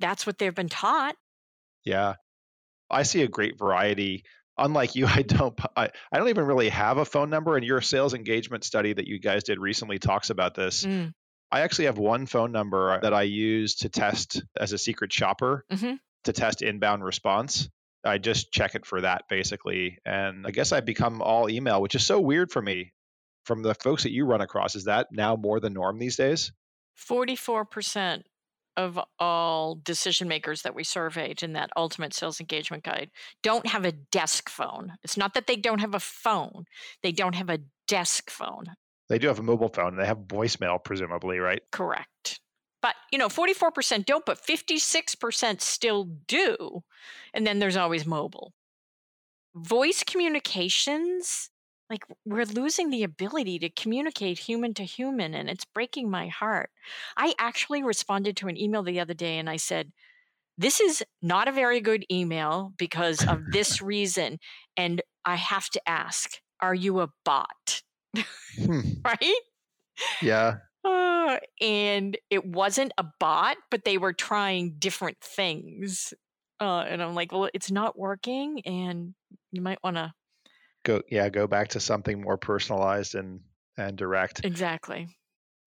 That's 0.00 0.26
what 0.26 0.38
they've 0.38 0.54
been 0.54 0.70
taught. 0.70 1.14
Yeah. 1.84 2.14
I 2.90 3.02
see 3.02 3.20
a 3.20 3.28
great 3.28 3.58
variety. 3.58 4.24
Unlike 4.56 4.94
you, 4.94 5.06
I 5.08 5.20
don't 5.20 5.58
I, 5.76 5.90
I 6.10 6.18
don't 6.18 6.30
even 6.30 6.46
really 6.46 6.70
have 6.70 6.96
a 6.96 7.04
phone 7.04 7.28
number, 7.28 7.56
and 7.56 7.64
your 7.64 7.82
sales 7.82 8.14
engagement 8.14 8.64
study 8.64 8.94
that 8.94 9.06
you 9.06 9.18
guys 9.18 9.44
did 9.44 9.58
recently 9.58 9.98
talks 9.98 10.30
about 10.30 10.54
this. 10.54 10.84
Mm. 10.86 11.12
I 11.50 11.60
actually 11.60 11.84
have 11.84 11.98
one 11.98 12.24
phone 12.24 12.52
number 12.52 12.98
that 13.02 13.12
I 13.12 13.22
use 13.22 13.74
to 13.76 13.90
test 13.90 14.42
as 14.58 14.72
a 14.72 14.78
secret 14.78 15.12
shopper 15.12 15.66
mm-hmm. 15.70 15.96
to 16.24 16.32
test 16.32 16.62
inbound 16.62 17.04
response. 17.04 17.68
I 18.04 18.18
just 18.18 18.52
check 18.52 18.74
it 18.74 18.86
for 18.86 19.00
that 19.00 19.24
basically. 19.28 19.98
And 20.04 20.46
I 20.46 20.50
guess 20.50 20.72
I've 20.72 20.84
become 20.84 21.22
all 21.22 21.48
email, 21.48 21.80
which 21.80 21.94
is 21.94 22.04
so 22.04 22.20
weird 22.20 22.50
for 22.50 22.62
me. 22.62 22.92
From 23.44 23.62
the 23.62 23.74
folks 23.74 24.04
that 24.04 24.12
you 24.12 24.24
run 24.24 24.40
across, 24.40 24.76
is 24.76 24.84
that 24.84 25.08
now 25.10 25.34
more 25.34 25.58
the 25.58 25.68
norm 25.68 25.98
these 25.98 26.16
days? 26.16 26.52
44% 26.96 28.22
of 28.76 28.98
all 29.18 29.74
decision 29.74 30.28
makers 30.28 30.62
that 30.62 30.74
we 30.74 30.84
surveyed 30.84 31.42
in 31.42 31.52
that 31.54 31.70
ultimate 31.76 32.14
sales 32.14 32.40
engagement 32.40 32.84
guide 32.84 33.10
don't 33.42 33.66
have 33.66 33.84
a 33.84 33.92
desk 33.92 34.48
phone. 34.48 34.92
It's 35.02 35.16
not 35.16 35.34
that 35.34 35.46
they 35.46 35.56
don't 35.56 35.80
have 35.80 35.94
a 35.94 36.00
phone, 36.00 36.66
they 37.02 37.12
don't 37.12 37.34
have 37.34 37.50
a 37.50 37.60
desk 37.88 38.30
phone. 38.30 38.64
They 39.08 39.18
do 39.18 39.28
have 39.28 39.40
a 39.40 39.42
mobile 39.42 39.68
phone 39.68 39.88
and 39.88 39.98
they 39.98 40.06
have 40.06 40.20
voicemail, 40.20 40.82
presumably, 40.82 41.38
right? 41.38 41.60
Correct. 41.70 42.40
But, 42.82 42.96
you 43.12 43.18
know, 43.18 43.28
44% 43.28 44.04
don't, 44.04 44.26
but 44.26 44.44
56% 44.44 45.60
still 45.60 46.04
do. 46.26 46.82
And 47.32 47.46
then 47.46 47.60
there's 47.60 47.76
always 47.76 48.04
mobile. 48.04 48.52
Voice 49.54 50.02
communications, 50.02 51.50
like 51.88 52.04
we're 52.24 52.44
losing 52.44 52.90
the 52.90 53.04
ability 53.04 53.58
to 53.60 53.70
communicate 53.70 54.38
human 54.38 54.74
to 54.74 54.82
human, 54.82 55.34
and 55.34 55.48
it's 55.48 55.64
breaking 55.64 56.10
my 56.10 56.28
heart. 56.28 56.70
I 57.16 57.34
actually 57.38 57.82
responded 57.82 58.36
to 58.38 58.48
an 58.48 58.58
email 58.58 58.82
the 58.82 58.98
other 58.98 59.14
day 59.14 59.38
and 59.38 59.48
I 59.48 59.56
said, 59.56 59.92
This 60.58 60.80
is 60.80 61.04
not 61.20 61.48
a 61.48 61.52
very 61.52 61.80
good 61.80 62.04
email 62.10 62.72
because 62.78 63.26
of 63.26 63.52
this 63.52 63.80
reason. 63.82 64.38
And 64.76 65.02
I 65.24 65.36
have 65.36 65.68
to 65.70 65.88
ask, 65.88 66.40
are 66.62 66.74
you 66.74 67.00
a 67.00 67.08
bot? 67.24 67.82
Hmm. 68.56 68.80
right? 69.04 69.40
Yeah. 70.22 70.58
Uh, 70.84 71.38
and 71.60 72.16
it 72.30 72.44
wasn't 72.44 72.92
a 72.98 73.04
bot, 73.20 73.56
but 73.70 73.84
they 73.84 73.98
were 73.98 74.12
trying 74.12 74.74
different 74.78 75.18
things. 75.20 76.12
Uh, 76.60 76.80
and 76.80 77.02
I'm 77.02 77.14
like, 77.14 77.32
well, 77.32 77.48
it's 77.54 77.70
not 77.70 77.98
working, 77.98 78.60
and 78.66 79.14
you 79.50 79.62
might 79.62 79.82
want 79.82 79.96
to 79.96 80.12
go. 80.84 81.02
Yeah, 81.08 81.28
go 81.28 81.46
back 81.46 81.68
to 81.68 81.80
something 81.80 82.20
more 82.20 82.36
personalized 82.36 83.14
and 83.14 83.40
and 83.76 83.96
direct. 83.96 84.44
Exactly. 84.44 85.08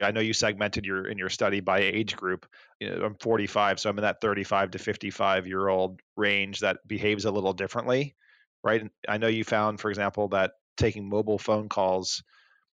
I 0.02 0.12
know 0.12 0.20
you 0.20 0.34
segmented 0.34 0.86
your 0.86 1.08
in 1.08 1.18
your 1.18 1.30
study 1.30 1.62
by 1.62 1.80
age 1.80 2.16
group. 2.16 2.46
You 2.80 2.90
know, 2.90 3.06
I'm 3.06 3.16
45, 3.16 3.80
so 3.80 3.90
I'm 3.90 3.98
in 3.98 4.04
that 4.04 4.22
35 4.22 4.72
to 4.72 4.80
55 4.80 5.48
year 5.48 5.68
old 5.70 6.02
range 6.18 6.60
that 6.60 6.80
behaves 6.88 7.26
a 7.26 7.32
little 7.32 7.54
differently, 7.54 8.16
right? 8.64 8.90
I 9.08 9.18
know 9.18 9.28
you 9.28 9.44
found, 9.44 9.80
for 9.80 9.90
example, 9.90 10.28
that 10.30 10.54
taking 10.76 11.08
mobile 11.08 11.40
phone 11.40 11.70
calls 11.70 12.24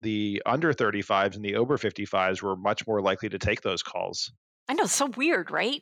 the 0.06 0.42
under 0.46 0.72
35s 0.72 1.36
and 1.36 1.44
the 1.44 1.56
over 1.56 1.78
55s 1.78 2.42
were 2.42 2.56
much 2.56 2.86
more 2.86 3.02
likely 3.02 3.28
to 3.28 3.40
take 3.40 3.62
those 3.62 3.82
calls. 3.82 4.32
I 4.70 4.74
know, 4.74 4.86
so 4.86 5.08
weird, 5.18 5.50
right? 5.50 5.82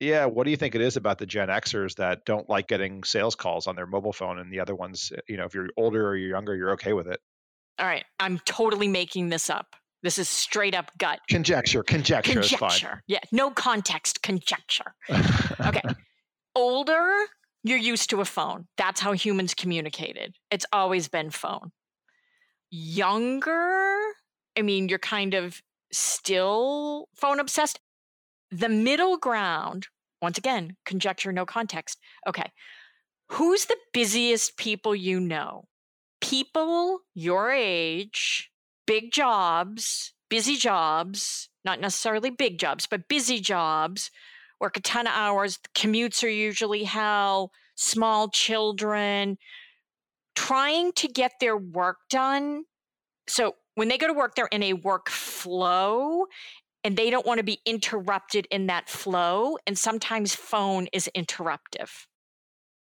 Yeah, 0.00 0.24
what 0.24 0.44
do 0.44 0.50
you 0.50 0.56
think 0.56 0.74
it 0.74 0.80
is 0.80 0.96
about 0.96 1.18
the 1.18 1.26
Gen 1.26 1.48
Xers 1.48 1.96
that 1.96 2.24
don't 2.24 2.48
like 2.48 2.66
getting 2.66 3.04
sales 3.04 3.34
calls 3.34 3.66
on 3.66 3.76
their 3.76 3.86
mobile 3.86 4.12
phone 4.12 4.38
and 4.38 4.50
the 4.50 4.60
other 4.60 4.74
ones, 4.74 5.12
you 5.28 5.36
know, 5.36 5.44
if 5.44 5.54
you're 5.54 5.68
older 5.76 6.08
or 6.08 6.16
you're 6.16 6.30
younger, 6.30 6.54
you're 6.56 6.70
okay 6.72 6.94
with 6.94 7.08
it? 7.08 7.20
All 7.78 7.86
right, 7.86 8.04
I'm 8.18 8.38
totally 8.40 8.88
making 8.88 9.28
this 9.28 9.50
up. 9.50 9.66
This 10.02 10.18
is 10.18 10.28
straight 10.28 10.74
up 10.74 10.90
gut. 10.98 11.18
Conjecture, 11.28 11.82
conjecture, 11.82 12.40
is 12.40 12.50
fine. 12.52 12.70
conjecture. 12.70 13.02
Yeah, 13.06 13.20
no 13.32 13.50
context, 13.50 14.22
conjecture. 14.22 14.94
okay. 15.60 15.82
Older, 16.54 17.10
you're 17.64 17.78
used 17.78 18.08
to 18.10 18.20
a 18.20 18.24
phone. 18.24 18.66
That's 18.78 19.00
how 19.00 19.12
humans 19.12 19.54
communicated. 19.54 20.36
It's 20.50 20.66
always 20.72 21.08
been 21.08 21.30
phone 21.30 21.72
younger, 22.70 23.98
I 24.56 24.62
mean, 24.62 24.88
you're 24.88 24.98
kind 24.98 25.34
of 25.34 25.62
still 25.92 27.08
phone 27.14 27.40
obsessed. 27.40 27.80
The 28.50 28.68
middle 28.68 29.16
ground, 29.16 29.88
once 30.20 30.38
again, 30.38 30.76
conjecture, 30.84 31.32
no 31.32 31.46
context. 31.46 31.98
Okay. 32.26 32.50
Who's 33.32 33.66
the 33.66 33.76
busiest 33.92 34.56
people 34.56 34.94
you 34.94 35.20
know? 35.20 35.64
People 36.20 37.00
your 37.14 37.52
age, 37.52 38.50
big 38.86 39.12
jobs, 39.12 40.14
busy 40.28 40.56
jobs, 40.56 41.48
not 41.64 41.80
necessarily 41.80 42.30
big 42.30 42.58
jobs, 42.58 42.86
but 42.86 43.08
busy 43.08 43.40
jobs, 43.40 44.10
work 44.60 44.76
a 44.76 44.80
ton 44.80 45.06
of 45.06 45.12
hours, 45.14 45.58
commutes 45.74 46.24
are 46.24 46.28
usually 46.28 46.84
hell, 46.84 47.52
small 47.76 48.28
children, 48.28 49.38
trying 50.38 50.92
to 50.92 51.08
get 51.08 51.32
their 51.40 51.56
work 51.56 51.96
done. 52.08 52.62
So 53.28 53.56
when 53.74 53.88
they 53.88 53.98
go 53.98 54.06
to 54.06 54.12
work, 54.12 54.36
they're 54.36 54.46
in 54.46 54.62
a 54.62 54.72
work 54.74 55.10
flow 55.10 56.26
and 56.84 56.96
they 56.96 57.10
don't 57.10 57.26
want 57.26 57.38
to 57.38 57.44
be 57.44 57.60
interrupted 57.66 58.46
in 58.50 58.68
that 58.68 58.88
flow. 58.88 59.58
And 59.66 59.76
sometimes 59.76 60.36
phone 60.36 60.86
is 60.92 61.10
interruptive. 61.16 61.90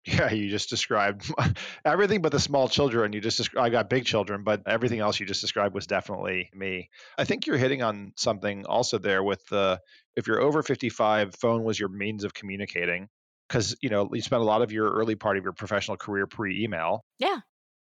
Yeah, 0.05 0.31
you 0.31 0.49
just 0.51 0.69
described 0.69 1.33
everything 1.85 2.21
but 2.21 2.33
the 2.33 2.39
small 2.39 2.69
children. 2.69 3.15
You 3.15 3.21
just 3.23 3.57
I 3.57 3.71
got 3.71 3.89
big 3.89 4.05
children, 4.05 4.45
but 4.45 4.63
everything 4.67 5.01
else 5.01 5.19
you 5.19 5.25
just 5.25 5.41
described 5.41 5.75
was 5.75 5.87
definitely 5.87 6.51
me. 6.55 6.91
I 7.17 7.25
think 7.25 7.47
you're 7.47 7.57
hitting 7.57 7.83
on 7.83 8.13
something 8.17 8.67
also 8.67 8.99
there 8.99 9.23
with 9.23 9.45
the 9.47 9.81
if 10.17 10.27
you're 10.27 10.41
over 10.41 10.63
55, 10.63 11.35
phone 11.35 11.65
was 11.65 11.81
your 11.81 11.89
means 11.89 12.25
of 12.25 12.35
communicating 12.35 13.09
because 13.49 13.77
you 13.81 13.89
know 13.89 14.09
you 14.13 14.21
spent 14.21 14.43
a 14.43 14.45
lot 14.45 14.63
of 14.63 14.73
your 14.73 14.91
early 14.91 15.15
part 15.15 15.37
of 15.37 15.45
your 15.45 15.53
professional 15.53 15.97
career 15.97 16.27
pre-email. 16.27 17.05
Yeah. 17.19 17.39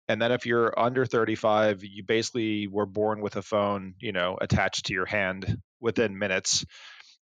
And 0.08 0.20
then 0.20 0.32
if 0.32 0.48
you're 0.48 0.74
under 0.77 1.06
35, 1.06 1.84
you 1.84 2.03
basically 2.03 2.65
were 2.68 2.88
born 2.88 3.22
with 3.22 3.36
a 3.36 3.44
phone, 3.44 3.94
you 4.00 4.12
know, 4.12 4.39
attached 4.41 4.88
to 4.88 4.94
your 4.94 5.06
hand 5.06 5.60
within 5.79 6.18
minutes. 6.18 6.65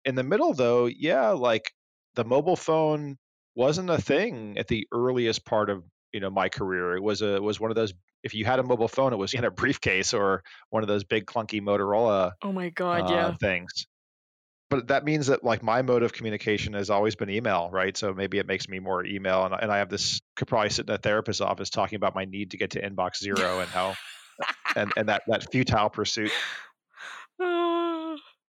In 0.04 0.14
the 0.14 0.24
middle 0.24 0.54
though, 0.54 0.86
yeah, 0.86 1.32
like 1.32 1.72
the 2.14 2.24
mobile 2.24 2.56
phone 2.56 3.18
wasn't 3.56 3.90
a 3.90 4.00
thing 4.00 4.58
at 4.60 4.68
the 4.68 4.88
earliest 4.92 5.46
part 5.46 5.72
of, 5.72 5.84
you 6.14 6.20
know, 6.20 6.30
my 6.30 6.50
career. 6.50 6.96
It 6.96 7.02
was 7.02 7.22
a 7.22 7.42
was 7.42 7.60
one 7.60 7.72
of 7.72 7.76
those 7.76 7.94
if 8.24 8.34
you 8.34 8.46
had 8.46 8.60
a 8.60 8.64
mobile 8.64 8.88
phone, 8.88 9.14
it 9.14 9.18
was 9.18 9.34
in 9.34 9.44
a 9.44 9.52
briefcase 9.62 10.14
or 10.14 10.44
one 10.70 10.84
of 10.84 10.88
those 10.88 11.04
big 11.04 11.26
clunky 11.26 11.62
Motorola 11.62 12.34
Oh 12.44 12.52
my 12.52 12.70
god, 12.70 13.10
uh, 13.10 13.14
yeah. 13.14 13.34
things 13.34 13.88
but 14.70 14.88
that 14.88 15.06
means 15.06 15.28
that 15.28 15.44
like 15.44 15.64
my 15.64 15.82
mode 15.82 16.04
of 16.04 16.14
communication 16.14 16.74
has 16.74 16.90
always 16.90 17.16
been 17.16 17.30
email, 17.30 17.70
right? 17.72 17.96
So 17.96 18.14
maybe 18.14 18.40
it 18.40 18.48
makes 18.48 18.68
me 18.68 18.80
more 18.80 19.06
email, 19.06 19.46
and, 19.46 19.54
and 19.54 19.72
I 19.72 19.78
have 19.78 19.90
this 19.90 20.22
could 20.36 20.48
probably 20.48 20.70
sit 20.70 20.90
in 20.90 20.96
a 20.96 20.98
therapist's 20.98 21.42
office 21.42 21.70
talking 21.70 21.98
about 21.98 22.16
my 22.16 22.26
need 22.26 22.52
to 22.52 22.58
get 22.58 22.72
to 22.72 22.82
inbox 22.82 23.18
zero 23.18 23.60
and 23.60 23.70
how 23.70 23.96
and 24.76 24.92
and 24.98 25.10
that 25.10 25.24
that 25.28 25.52
futile 25.52 25.90
pursuit. 25.90 26.32
Ah. 27.40 28.16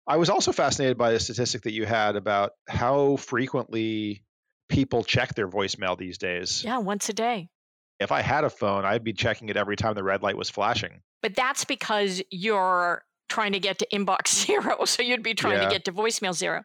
I 0.10 0.16
was 0.16 0.30
also 0.30 0.54
fascinated 0.54 0.98
by 0.98 1.12
the 1.12 1.20
statistic 1.20 1.64
that 1.64 1.74
you 1.74 1.86
had 1.86 2.16
about 2.16 2.52
how 2.70 3.18
frequently 3.18 4.24
people 4.70 5.04
check 5.04 5.36
their 5.36 5.50
voicemail 5.50 5.98
these 5.98 6.18
days. 6.18 6.64
Yeah, 6.64 6.78
once 6.78 7.10
a 7.10 7.14
day. 7.14 7.50
If 8.00 8.12
I 8.12 8.22
had 8.22 8.46
a 8.46 8.50
phone, 8.50 8.86
I'd 8.86 9.04
be 9.04 9.12
checking 9.12 9.50
it 9.50 9.58
every 9.58 9.76
time 9.76 9.96
the 9.96 10.04
red 10.04 10.24
light 10.24 10.38
was 10.38 10.50
flashing. 10.50 11.02
But 11.22 11.36
that's 11.36 11.66
because 11.66 12.22
you're 12.32 13.04
trying 13.30 13.54
to 13.54 13.60
get 13.60 13.80
to 13.80 13.88
inbox 13.94 14.28
zero. 14.46 14.86
So 14.86 15.02
you'd 15.02 15.24
be 15.24 15.34
trying 15.34 15.60
yeah. 15.60 15.66
to 15.66 15.72
get 15.72 15.86
to 15.86 15.92
voicemail 15.92 16.34
zero. 16.34 16.64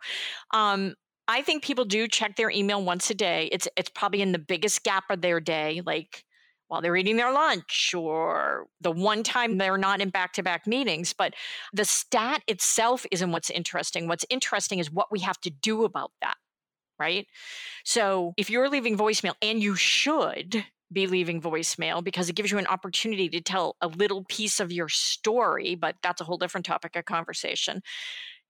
Um, 0.53 0.95
I 1.29 1.43
think 1.43 1.63
people 1.63 1.85
do 1.85 2.09
check 2.09 2.37
their 2.37 2.51
email 2.51 2.83
once 2.83 3.09
a 3.11 3.15
day. 3.15 3.49
It's 3.53 3.69
it's 3.77 3.91
probably 3.91 4.23
in 4.23 4.33
the 4.33 4.39
biggest 4.39 4.83
gap 4.83 5.05
of 5.09 5.21
their 5.21 5.41
day, 5.41 5.81
like 5.85 6.25
while 6.73 6.81
they're 6.81 6.97
eating 6.97 7.17
their 7.17 7.33
lunch 7.33 7.93
or 7.95 8.67
the 8.81 8.91
one 8.91 9.23
time 9.23 9.59
they're 9.59 9.77
not 9.77 10.01
in 10.01 10.09
back-to-back 10.09 10.67
meetings. 10.67 11.13
But 11.13 11.35
the 11.75 11.85
stat 11.85 12.43
itself 12.49 13.05
isn't 13.11 13.31
what's 13.31 13.51
interesting. 13.51 14.09
What's 14.09 14.25
interesting 14.31 14.79
is 14.79 14.91
what 14.91 15.13
we 15.13 15.21
have 15.21 15.39
to 15.43 15.51
do 15.51 15.85
about 15.85 16.13
that. 16.23 16.37
Right. 16.99 17.27
So 17.85 18.33
if 18.39 18.49
you're 18.49 18.71
leaving 18.71 18.97
voicemail, 18.97 19.35
and 19.43 19.63
you 19.63 19.75
should, 19.75 20.65
be 20.93 21.07
leaving 21.07 21.41
voicemail 21.41 22.03
because 22.03 22.29
it 22.29 22.37
gives 22.37 22.51
you 22.51 22.59
an 22.59 22.67
opportunity 22.67 23.29
to 23.29 23.41
tell 23.41 23.77
a 23.81 23.89
little 23.89 24.25
piece 24.25 24.61
of 24.61 24.73
your 24.73 24.89
story, 24.89 25.75
but 25.75 25.97
that's 26.03 26.21
a 26.21 26.25
whole 26.25 26.39
different 26.39 26.67
topic 26.67 26.97
of 26.97 27.05
conversation. 27.05 27.83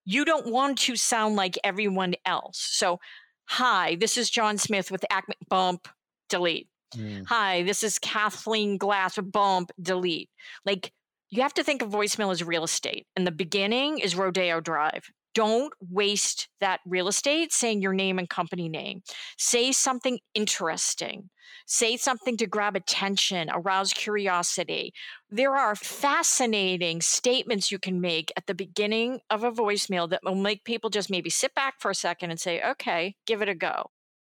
You 0.04 0.24
don't 0.24 0.52
want 0.52 0.78
to 0.80 0.96
sound 0.96 1.36
like 1.36 1.58
everyone 1.62 2.14
else. 2.24 2.58
So, 2.58 2.98
hi, 3.44 3.96
this 4.00 4.16
is 4.16 4.30
John 4.30 4.58
Smith 4.58 4.90
with 4.90 5.04
Acme 5.10 5.36
Bump, 5.48 5.88
delete. 6.28 6.68
Mm. 6.96 7.26
Hi, 7.26 7.62
this 7.62 7.82
is 7.82 7.98
Kathleen 7.98 8.76
Glass, 8.76 9.16
with 9.16 9.32
bump, 9.32 9.70
delete. 9.80 10.28
Like, 10.64 10.92
you 11.30 11.42
have 11.42 11.54
to 11.54 11.64
think 11.64 11.80
of 11.80 11.90
voicemail 11.90 12.30
as 12.30 12.44
real 12.44 12.64
estate. 12.64 13.06
And 13.16 13.26
the 13.26 13.30
beginning 13.30 13.98
is 13.98 14.14
Rodeo 14.14 14.60
Drive. 14.60 15.10
Don't 15.34 15.72
waste 15.80 16.48
that 16.60 16.80
real 16.86 17.08
estate 17.08 17.52
saying 17.52 17.82
your 17.82 17.92
name 17.92 18.18
and 18.18 18.28
company 18.28 18.68
name. 18.68 19.02
Say 19.38 19.72
something 19.72 20.18
interesting. 20.34 21.30
Say 21.66 21.96
something 21.96 22.36
to 22.38 22.46
grab 22.46 22.76
attention, 22.76 23.48
arouse 23.52 23.92
curiosity. 23.92 24.92
There 25.30 25.56
are 25.56 25.74
fascinating 25.74 27.00
statements 27.00 27.70
you 27.70 27.78
can 27.78 28.00
make 28.00 28.32
at 28.36 28.46
the 28.46 28.54
beginning 28.54 29.20
of 29.30 29.44
a 29.44 29.52
voicemail 29.52 30.08
that 30.10 30.20
will 30.24 30.34
make 30.34 30.64
people 30.64 30.90
just 30.90 31.10
maybe 31.10 31.30
sit 31.30 31.54
back 31.54 31.74
for 31.78 31.90
a 31.90 31.94
second 31.94 32.30
and 32.30 32.40
say, 32.40 32.62
okay, 32.62 33.14
give 33.26 33.42
it 33.42 33.48
a 33.48 33.54
go. 33.54 33.90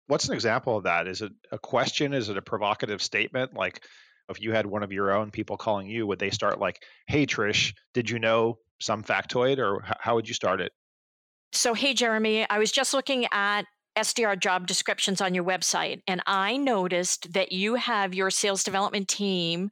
What's 0.07 0.29
an 0.29 0.35
example 0.35 0.77
of 0.77 0.85
that? 0.85 1.09
Is 1.09 1.23
it 1.23 1.33
a 1.51 1.59
question? 1.59 2.13
Is 2.13 2.29
it 2.29 2.37
a 2.37 2.43
provocative 2.43 3.01
statement? 3.03 3.55
Like, 3.55 3.83
if 4.29 4.41
you 4.41 4.53
had 4.53 4.67
one 4.67 4.83
of 4.83 4.93
your 4.93 5.13
own 5.13 5.31
people 5.31 5.57
calling 5.57 5.87
you, 5.87 6.07
would 6.07 6.19
they 6.19 6.31
start 6.31 6.59
like, 6.59 6.83
"Hey 7.07 7.27
Trish, 7.27 7.75
did 7.93 8.09
you 8.09 8.19
know 8.19 8.59
some 8.81 9.03
factoid?" 9.03 9.59
Or 9.59 9.83
how 10.01 10.15
would 10.15 10.29
you 10.29 10.35
start 10.35 10.61
it? 10.61 10.73
So, 11.55 11.73
hey, 11.73 11.95
Jeremy, 11.95 12.45
I 12.51 12.59
was 12.59 12.73
just 12.73 12.93
looking 12.93 13.27
at 13.31 13.63
SDR 13.97 14.39
job 14.39 14.67
descriptions 14.67 15.21
on 15.21 15.35
your 15.35 15.45
website, 15.45 16.01
and 16.09 16.21
I 16.27 16.57
noticed 16.57 17.33
that 17.33 17.53
you 17.53 17.77
have 17.77 18.13
your 18.13 18.29
sales 18.31 18.65
development 18.65 19.07
team 19.07 19.71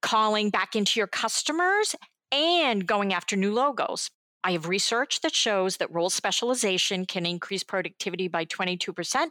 calling 0.00 0.50
back 0.50 0.76
into 0.76 1.00
your 1.00 1.08
customers 1.08 1.96
and 2.30 2.86
going 2.86 3.12
after 3.12 3.34
new 3.34 3.52
logos. 3.52 4.10
I 4.44 4.52
have 4.52 4.68
research 4.68 5.22
that 5.22 5.34
shows 5.34 5.78
that 5.78 5.92
role 5.92 6.08
specialization 6.08 7.04
can 7.04 7.26
increase 7.26 7.64
productivity 7.64 8.28
by 8.28 8.44
22%. 8.44 9.30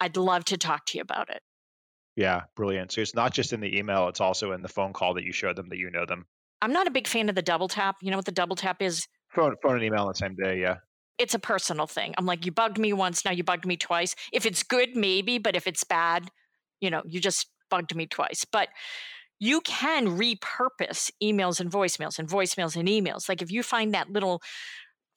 I'd 0.00 0.16
love 0.16 0.44
to 0.46 0.56
talk 0.56 0.84
to 0.86 0.98
you 0.98 1.02
about 1.02 1.30
it. 1.30 1.42
Yeah, 2.16 2.40
brilliant. 2.56 2.90
So 2.90 3.02
it's 3.02 3.14
not 3.14 3.32
just 3.32 3.52
in 3.52 3.60
the 3.60 3.78
email, 3.78 4.08
it's 4.08 4.20
also 4.20 4.50
in 4.50 4.62
the 4.62 4.68
phone 4.68 4.92
call 4.92 5.14
that 5.14 5.22
you 5.22 5.32
show 5.32 5.52
them 5.52 5.68
that 5.68 5.78
you 5.78 5.90
know 5.90 6.06
them. 6.06 6.26
I'm 6.60 6.72
not 6.72 6.88
a 6.88 6.90
big 6.90 7.06
fan 7.06 7.28
of 7.28 7.36
the 7.36 7.42
double 7.42 7.68
tap. 7.68 7.96
You 8.02 8.10
know 8.10 8.16
what 8.16 8.26
the 8.26 8.32
double 8.32 8.56
tap 8.56 8.82
is? 8.82 9.06
Phone, 9.28 9.54
phone 9.62 9.76
and 9.76 9.84
email 9.84 10.02
on 10.02 10.08
the 10.08 10.14
same 10.14 10.34
day, 10.34 10.60
yeah. 10.60 10.78
It's 11.18 11.34
a 11.34 11.38
personal 11.38 11.86
thing. 11.86 12.14
I'm 12.18 12.26
like, 12.26 12.44
you 12.44 12.52
bugged 12.52 12.78
me 12.78 12.92
once, 12.92 13.24
now 13.24 13.30
you 13.30 13.44
bugged 13.44 13.66
me 13.66 13.76
twice. 13.76 14.14
If 14.32 14.46
it's 14.46 14.62
good, 14.62 14.94
maybe, 14.94 15.38
but 15.38 15.56
if 15.56 15.66
it's 15.66 15.84
bad, 15.84 16.30
you 16.80 16.90
know, 16.90 17.02
you 17.06 17.20
just 17.20 17.48
bugged 17.70 17.94
me 17.94 18.06
twice. 18.06 18.44
But 18.44 18.68
you 19.38 19.60
can 19.62 20.18
repurpose 20.18 21.10
emails 21.22 21.60
and 21.60 21.70
voicemails 21.70 22.18
and 22.18 22.28
voicemails 22.28 22.76
and 22.76 22.88
emails. 22.88 23.28
Like 23.28 23.42
if 23.42 23.50
you 23.50 23.62
find 23.62 23.94
that 23.94 24.10
little 24.10 24.42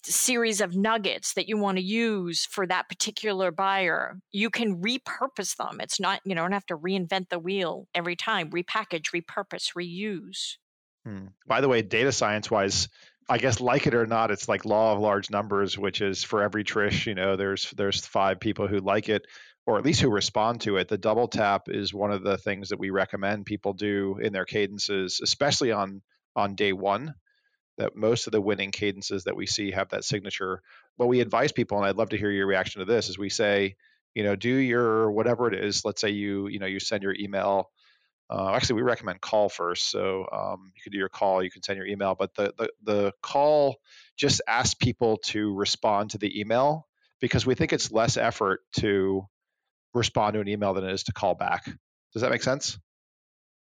series 0.03 0.61
of 0.61 0.75
nuggets 0.75 1.33
that 1.33 1.47
you 1.47 1.57
want 1.57 1.77
to 1.77 1.83
use 1.83 2.45
for 2.45 2.65
that 2.67 2.87
particular 2.87 3.51
buyer, 3.51 4.17
you 4.31 4.49
can 4.49 4.81
repurpose 4.81 5.55
them. 5.57 5.79
It's 5.81 5.99
not, 5.99 6.21
you 6.23 6.35
know, 6.35 6.41
don't 6.41 6.53
have 6.53 6.65
to 6.67 6.77
reinvent 6.77 7.29
the 7.29 7.39
wheel 7.39 7.87
every 7.93 8.15
time. 8.15 8.49
Repackage, 8.49 9.11
repurpose, 9.13 9.73
reuse. 9.77 10.57
Hmm. 11.05 11.27
By 11.47 11.61
the 11.61 11.67
way, 11.67 11.81
data 11.81 12.11
science 12.11 12.49
wise, 12.49 12.89
I 13.29 13.37
guess 13.37 13.59
like 13.61 13.85
it 13.85 13.93
or 13.93 14.07
not, 14.07 14.31
it's 14.31 14.49
like 14.49 14.65
law 14.65 14.93
of 14.93 14.99
large 14.99 15.29
numbers, 15.29 15.77
which 15.77 16.01
is 16.01 16.23
for 16.23 16.41
every 16.41 16.63
Trish, 16.63 17.05
you 17.05 17.13
know, 17.13 17.35
there's 17.35 17.69
there's 17.77 18.03
five 18.05 18.39
people 18.39 18.67
who 18.67 18.79
like 18.79 19.07
it, 19.07 19.27
or 19.67 19.77
at 19.77 19.85
least 19.85 20.01
who 20.01 20.09
respond 20.09 20.61
to 20.61 20.77
it. 20.77 20.87
The 20.87 20.97
double 20.97 21.27
tap 21.27 21.67
is 21.67 21.93
one 21.93 22.11
of 22.11 22.23
the 22.23 22.39
things 22.39 22.69
that 22.69 22.79
we 22.79 22.89
recommend 22.89 23.45
people 23.45 23.73
do 23.73 24.17
in 24.19 24.33
their 24.33 24.45
cadences, 24.45 25.19
especially 25.21 25.71
on 25.71 26.01
on 26.35 26.55
day 26.55 26.73
one. 26.73 27.13
That 27.77 27.95
most 27.95 28.27
of 28.27 28.31
the 28.31 28.41
winning 28.41 28.71
cadences 28.71 29.23
that 29.25 29.37
we 29.37 29.45
see 29.45 29.71
have 29.71 29.89
that 29.89 30.03
signature. 30.03 30.61
What 30.97 31.07
we 31.07 31.21
advise 31.21 31.51
people, 31.53 31.77
and 31.77 31.85
I'd 31.85 31.95
love 31.95 32.09
to 32.09 32.17
hear 32.17 32.31
your 32.31 32.47
reaction 32.47 32.79
to 32.79 32.85
this, 32.85 33.09
is 33.09 33.17
we 33.17 33.29
say, 33.29 33.75
you 34.15 34.23
know, 34.23 34.35
do 34.35 34.53
your 34.53 35.11
whatever 35.11 35.47
it 35.47 35.63
is. 35.63 35.85
Let's 35.85 36.01
say 36.01 36.09
you, 36.09 36.47
you 36.47 36.59
know, 36.59 36.65
you 36.65 36.79
send 36.79 37.03
your 37.03 37.15
email 37.15 37.69
uh, 38.29 38.51
actually, 38.53 38.75
we 38.75 38.81
recommend 38.83 39.21
call 39.21 39.49
first. 39.49 39.89
So 39.89 40.27
um, 40.31 40.71
you 40.75 40.81
can 40.83 40.91
do 40.91 40.97
your 40.97 41.09
call, 41.09 41.43
you 41.43 41.49
can 41.49 41.63
send 41.63 41.77
your 41.77 41.87
email, 41.87 42.15
but 42.15 42.35
the, 42.35 42.53
the, 42.57 42.69
the 42.83 43.13
call 43.23 43.77
just 44.17 44.41
asks 44.47 44.75
people 44.75 45.17
to 45.25 45.53
respond 45.55 46.11
to 46.11 46.19
the 46.19 46.39
email 46.39 46.87
because 47.19 47.45
we 47.45 47.55
think 47.55 47.73
it's 47.73 47.91
less 47.91 48.17
effort 48.17 48.61
to 48.77 49.25
respond 49.93 50.35
to 50.35 50.41
an 50.41 50.47
email 50.47 50.73
than 50.73 50.83
it 50.83 50.93
is 50.93 51.03
to 51.03 51.11
call 51.11 51.33
back. 51.33 51.65
Does 52.13 52.21
that 52.21 52.29
make 52.29 52.43
sense? 52.43 52.77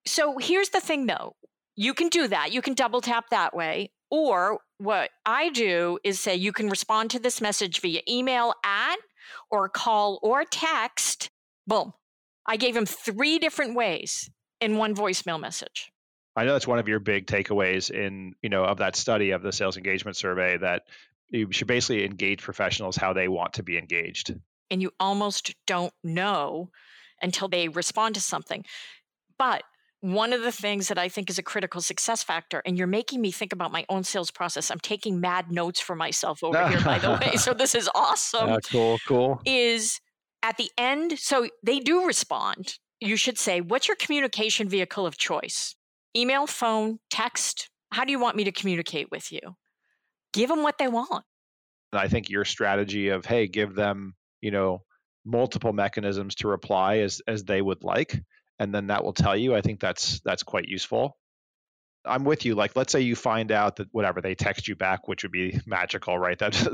So 0.05 0.38
here's 0.38 0.70
the 0.70 0.82
thing 0.82 1.08
though 1.08 1.36
you 1.75 1.93
can 1.93 2.08
do 2.08 2.27
that, 2.27 2.53
you 2.53 2.62
can 2.62 2.74
double 2.74 3.01
tap 3.01 3.25
that 3.32 3.55
way. 3.55 3.91
Or 4.10 4.60
what 4.77 5.10
I 5.25 5.50
do 5.50 5.98
is 6.03 6.20
say 6.20 6.36
you 6.36 6.53
can 6.53 6.70
respond 6.70 7.10
to 7.12 7.20
this 7.20 7.41
message 7.41 7.82
via 7.82 8.01
email 8.08 8.53
at 8.63 8.98
or 9.50 9.67
call 9.70 10.20
or 10.22 10.46
text. 10.46 11.32
Boom. 11.65 11.93
I 12.46 12.58
gave 12.58 12.75
him 12.75 12.86
three 12.86 13.39
different 13.39 13.75
ways 13.75 14.29
in 14.63 14.77
one 14.77 14.96
voicemail 14.96 15.39
message. 15.39 15.91
I 16.36 16.46
know 16.46 16.53
that's 16.53 16.67
one 16.67 16.79
of 16.79 16.88
your 16.88 17.00
big 17.00 17.27
takeaways 17.27 17.91
in, 17.91 18.34
you 18.41 18.50
know, 18.50 18.63
of 18.63 18.77
that 18.77 18.96
study 18.96 19.32
of 19.32 19.43
the 19.43 19.51
sales 19.51 19.77
engagement 19.77 20.17
survey 20.17 20.58
that 20.58 20.84
you 21.29 21.51
should 21.51 21.67
basically 21.67 22.05
engage 22.05 22.41
professionals 22.41 22.96
how 22.96 23.13
they 23.13 23.27
want 23.27 23.53
to 23.53 23.63
be 23.63 23.77
engaged. 23.77 24.34
And 24.72 24.82
you 24.82 24.91
almost 25.00 25.53
don't 25.67 25.93
know 26.03 26.70
until 27.22 27.48
they 27.48 27.67
respond 27.67 28.15
to 28.15 28.22
something. 28.22 28.63
But 29.38 29.63
one 30.00 30.34
of 30.34 30.41
the 30.41 30.51
things 30.51 30.88
that 30.88 30.98
I 30.98 31.08
think 31.08 31.29
is 31.29 31.38
a 31.38 31.43
critical 31.43 31.82
success 31.82 32.24
factor, 32.24 32.62
and 32.65 32.77
you're 32.77 32.88
making 32.88 33.22
me 33.22 33.32
think 33.32 33.53
about 33.53 33.72
my 33.72 33.86
own 33.89 34.03
sales 34.03 34.32
process. 34.32 34.72
I'm 34.72 34.79
taking 34.79 35.20
mad 35.20 35.51
notes 35.51 35.79
for 35.79 35.96
myself 35.96 36.43
over 36.43 36.67
here, 36.67 36.82
by 36.82 37.00
the 37.00 37.12
way. 37.12 37.36
So 37.36 37.53
this 37.53 37.75
is 37.75 37.89
awesome. 37.93 38.50
Yeah, 38.50 38.58
cool, 38.72 38.98
cool. 39.08 39.41
Is 39.46 40.00
at 40.41 40.58
the 40.58 40.70
end, 40.77 41.20
so 41.20 41.48
they 41.63 41.79
do 41.79 42.05
respond 42.05 42.79
you 43.04 43.18
should 43.18 43.38
say, 43.38 43.62
What's 43.62 43.88
your 43.88 43.98
communication 43.98 44.70
vehicle 44.70 45.06
of 45.06 45.18
choice? 45.18 45.76
Email, 46.16 46.48
phone, 46.48 47.00
text? 47.10 47.70
How 47.92 48.06
do 48.06 48.12
you 48.12 48.20
want 48.20 48.36
me 48.36 48.46
to 48.46 48.52
communicate 48.52 49.12
with 49.12 49.32
you? 49.32 49.40
Give 50.34 50.50
them 50.50 50.64
what 50.64 50.78
they 50.78 50.88
want. 50.88 51.24
I 51.92 52.08
think 52.08 52.30
your 52.30 52.46
strategy 52.46 53.10
of, 53.10 53.26
hey, 53.26 53.48
give 53.48 53.76
them, 53.76 54.16
you 54.42 54.52
know, 54.52 54.82
multiple 55.26 55.74
mechanisms 55.74 56.36
to 56.36 56.48
reply 56.48 56.98
as 56.98 57.22
as 57.28 57.44
they 57.44 57.62
would 57.62 57.84
like, 57.84 58.20
and 58.60 58.74
then 58.74 58.88
that 58.88 59.04
will 59.04 59.13
tell 59.13 59.38
you. 59.38 59.56
I 59.56 59.62
think 59.62 59.80
that's 59.80 60.20
that's 60.22 60.44
quite 60.44 60.68
useful. 60.68 61.18
I'm 62.06 62.26
with 62.26 62.46
you. 62.46 62.56
Like, 62.56 62.76
let's 62.76 62.92
say 62.92 63.02
you 63.02 63.16
find 63.16 63.52
out 63.52 63.78
that 63.78 63.88
whatever 63.92 64.20
they 64.22 64.36
text 64.36 64.68
you 64.68 64.76
back, 64.76 65.08
which 65.08 65.24
would 65.24 65.32
be 65.32 65.60
magical, 65.66 66.18
right? 66.18 66.38
That's 66.44 66.68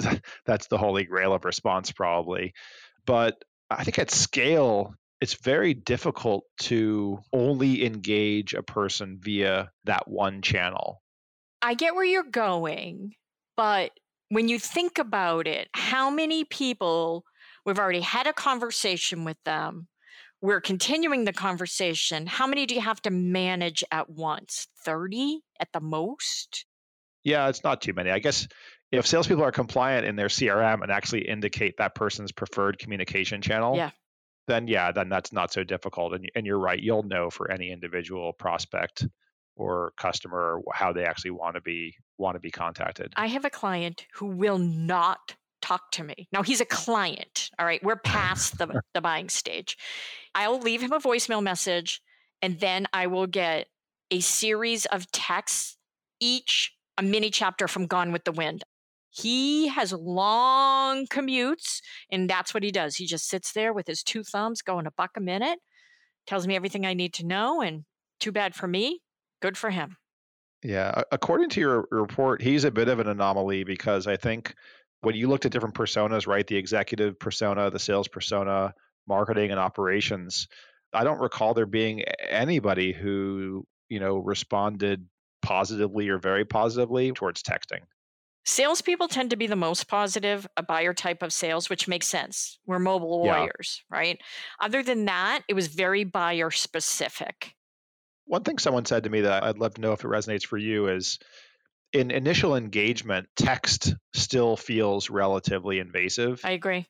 that's 0.45 0.67
the 0.67 0.77
holy 0.77 1.03
grail 1.03 1.33
of 1.33 1.45
response, 1.45 1.91
probably. 1.91 2.53
But 3.05 3.35
I 3.69 3.83
think 3.83 3.99
at 3.99 4.09
scale, 4.09 4.95
it's 5.21 5.33
very 5.33 5.73
difficult 5.73 6.45
to 6.61 7.19
only 7.33 7.85
engage 7.85 8.53
a 8.53 8.63
person 8.63 9.19
via 9.21 9.69
that 9.83 10.07
one 10.07 10.41
channel. 10.41 11.01
I 11.61 11.73
get 11.73 11.93
where 11.93 12.05
you're 12.05 12.23
going, 12.23 13.13
but 13.57 13.91
when 14.29 14.47
you 14.47 14.59
think 14.59 14.97
about 14.97 15.45
it, 15.45 15.67
how 15.73 16.09
many 16.09 16.45
people 16.45 17.25
we've 17.65 17.79
already 17.79 17.99
had 17.99 18.27
a 18.27 18.33
conversation 18.33 19.25
with 19.25 19.37
them? 19.43 19.87
We're 20.41 20.61
continuing 20.61 21.25
the 21.25 21.33
conversation. 21.33 22.25
How 22.25 22.47
many 22.47 22.65
do 22.65 22.73
you 22.73 22.81
have 22.81 23.01
to 23.01 23.09
manage 23.09 23.83
at 23.91 24.09
once? 24.09 24.67
30 24.85 25.41
at 25.59 25.67
the 25.73 25.81
most? 25.81 26.65
Yeah, 27.25 27.49
it's 27.49 27.65
not 27.65 27.81
too 27.81 27.91
many. 27.91 28.09
I 28.09 28.19
guess 28.19 28.47
if 28.93 29.05
salespeople 29.05 29.43
are 29.43 29.51
compliant 29.51 30.05
in 30.05 30.15
their 30.15 30.27
CRM 30.27 30.81
and 30.81 30.89
actually 30.93 31.27
indicate 31.27 31.75
that 31.77 31.93
person's 31.93 32.31
preferred 32.31 32.79
communication 32.79 33.41
channel, 33.41 33.75
yeah 33.75 33.91
then 34.49 34.67
yeah, 34.67 34.91
then 34.91 35.09
that's 35.09 35.31
not 35.31 35.53
so 35.53 35.63
difficult. 35.63 36.13
And, 36.13 36.29
and 36.35 36.45
you're 36.45 36.59
right, 36.59 36.79
you'll 36.79 37.03
know 37.03 37.29
for 37.29 37.51
any 37.51 37.71
individual 37.71 38.33
prospect 38.33 39.07
or 39.55 39.93
customer 39.97 40.61
how 40.73 40.91
they 40.91 41.05
actually 41.05 41.31
want 41.31 41.55
to 41.55 41.61
be 41.61 41.95
want 42.17 42.35
to 42.35 42.39
be 42.39 42.51
contacted. 42.51 43.13
I 43.15 43.27
have 43.27 43.45
a 43.45 43.49
client 43.49 44.05
who 44.13 44.27
will 44.27 44.57
not 44.57 45.35
talk 45.61 45.91
to 45.91 46.03
me. 46.03 46.27
Now 46.31 46.43
he's 46.43 46.61
a 46.61 46.65
client. 46.65 47.49
All 47.59 47.65
right. 47.65 47.83
We're 47.83 47.97
past 47.97 48.57
the, 48.57 48.81
the 48.93 49.01
buying 49.01 49.29
stage. 49.29 49.77
I'll 50.33 50.59
leave 50.59 50.81
him 50.81 50.93
a 50.93 50.99
voicemail 50.99 51.43
message 51.43 52.01
and 52.41 52.59
then 52.59 52.87
I 52.93 53.07
will 53.07 53.27
get 53.27 53.67
a 54.11 54.21
series 54.21 54.85
of 54.87 55.11
texts, 55.11 55.77
each 56.19 56.73
a 56.97 57.03
mini 57.03 57.29
chapter 57.29 57.67
from 57.67 57.87
Gone 57.87 58.11
with 58.11 58.23
the 58.23 58.31
Wind. 58.31 58.63
He 59.09 59.67
has 59.69 59.91
long 59.91 61.07
commutes, 61.07 61.81
and 62.11 62.29
that's 62.29 62.53
what 62.53 62.63
he 62.63 62.71
does. 62.71 62.95
He 62.95 63.05
just 63.05 63.27
sits 63.27 63.51
there 63.51 63.73
with 63.73 63.87
his 63.87 64.03
two 64.03 64.23
thumbs 64.23 64.61
going 64.61 64.85
a 64.85 64.91
buck 64.91 65.11
a 65.17 65.21
minute, 65.21 65.59
tells 66.27 66.45
me 66.45 66.55
everything 66.55 66.85
I 66.85 66.93
need 66.93 67.13
to 67.15 67.25
know, 67.25 67.61
and 67.61 67.85
too 68.19 68.31
bad 68.31 68.53
for 68.53 68.67
me, 68.67 69.01
good 69.41 69.57
for 69.57 69.69
him. 69.69 69.97
Yeah, 70.63 71.03
according 71.11 71.49
to 71.51 71.61
your 71.61 71.87
report, 71.89 72.41
he's 72.41 72.65
a 72.65 72.71
bit 72.71 72.89
of 72.89 72.99
an 72.99 73.07
anomaly 73.07 73.63
because 73.63 74.07
I 74.07 74.17
think 74.17 74.53
when 75.01 75.15
you 75.15 75.29
looked 75.29 75.45
at 75.45 75.51
different 75.51 75.75
personas, 75.75 76.27
right, 76.27 76.45
the 76.45 76.57
executive 76.57 77.17
persona, 77.17 77.71
the 77.71 77.79
sales 77.79 78.09
persona, 78.09 78.73
marketing 79.07 79.51
and 79.51 79.59
operations, 79.59 80.47
I 80.93 81.03
don't 81.03 81.21
recall 81.21 81.53
there 81.53 81.65
being 81.65 82.03
anybody 82.29 82.91
who, 82.91 83.65
you 83.87 83.99
know, 83.99 84.17
responded 84.17 85.07
positively 85.41 86.09
or 86.09 86.17
very 86.17 86.43
positively 86.43 87.11
towards 87.13 87.41
texting. 87.41 87.81
Salespeople 88.45 89.07
tend 89.07 89.29
to 89.29 89.35
be 89.35 89.47
the 89.47 89.55
most 89.55 89.87
positive, 89.87 90.47
a 90.57 90.63
buyer 90.63 90.93
type 90.93 91.21
of 91.21 91.33
sales, 91.33 91.69
which 91.69 91.87
makes 91.87 92.07
sense. 92.07 92.57
We're 92.65 92.79
mobile 92.79 93.21
warriors, 93.21 93.83
yeah. 93.91 93.97
right? 93.97 94.21
Other 94.59 94.81
than 94.81 95.05
that, 95.05 95.43
it 95.47 95.53
was 95.53 95.67
very 95.67 96.03
buyer 96.03 96.49
specific. 96.49 97.53
One 98.25 98.43
thing 98.43 98.57
someone 98.57 98.85
said 98.85 99.03
to 99.03 99.09
me 99.09 99.21
that 99.21 99.43
I'd 99.43 99.57
love 99.57 99.75
to 99.75 99.81
know 99.81 99.91
if 99.93 100.03
it 100.03 100.07
resonates 100.07 100.45
for 100.45 100.57
you 100.57 100.87
is 100.87 101.19
in 101.93 102.11
initial 102.11 102.55
engagement, 102.55 103.27
text 103.35 103.95
still 104.13 104.55
feels 104.55 105.09
relatively 105.09 105.79
invasive. 105.79 106.41
I 106.43 106.51
agree. 106.51 106.87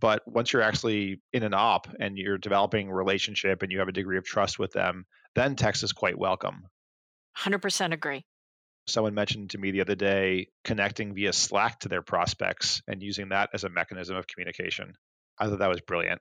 But 0.00 0.22
once 0.26 0.52
you're 0.52 0.62
actually 0.62 1.20
in 1.32 1.42
an 1.42 1.54
op 1.54 1.88
and 2.00 2.16
you're 2.16 2.38
developing 2.38 2.88
a 2.88 2.94
relationship 2.94 3.62
and 3.62 3.72
you 3.72 3.80
have 3.80 3.88
a 3.88 3.92
degree 3.92 4.16
of 4.16 4.24
trust 4.24 4.58
with 4.58 4.72
them, 4.72 5.04
then 5.34 5.56
text 5.56 5.82
is 5.82 5.92
quite 5.92 6.18
welcome. 6.18 6.66
100% 7.36 7.92
agree. 7.92 8.24
Someone 8.88 9.14
mentioned 9.14 9.50
to 9.50 9.58
me 9.58 9.70
the 9.70 9.80
other 9.80 9.94
day 9.94 10.48
connecting 10.64 11.14
via 11.14 11.32
Slack 11.32 11.80
to 11.80 11.88
their 11.88 12.02
prospects 12.02 12.82
and 12.88 13.02
using 13.02 13.30
that 13.30 13.50
as 13.52 13.64
a 13.64 13.68
mechanism 13.68 14.16
of 14.16 14.26
communication. 14.26 14.94
I 15.38 15.46
thought 15.46 15.58
that 15.58 15.68
was 15.68 15.80
brilliant. 15.80 16.20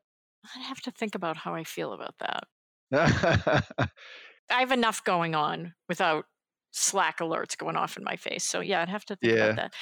I'd 0.56 0.65
have 0.65 0.82
to 0.82 0.91
think 0.91 1.15
about 1.15 1.38
how 1.38 1.56
I 1.56 1.63
feel 1.63 1.93
about 1.93 2.15
that. 2.19 2.43
I 4.49 4.60
have 4.60 4.71
enough 4.71 5.03
going 5.03 5.36
on 5.36 5.73
without 5.89 6.25
Slack 6.71 7.19
alerts 7.19 7.58
going 7.58 7.75
off 7.75 7.97
in 7.97 8.03
my 8.03 8.15
face. 8.15 8.43
So 8.43 8.60
yeah, 8.60 8.82
I'd 8.82 8.89
have 8.89 9.06
to 9.06 9.15
think 9.15 9.34
yeah. 9.34 9.45
about 9.45 9.56
that. 9.56 9.73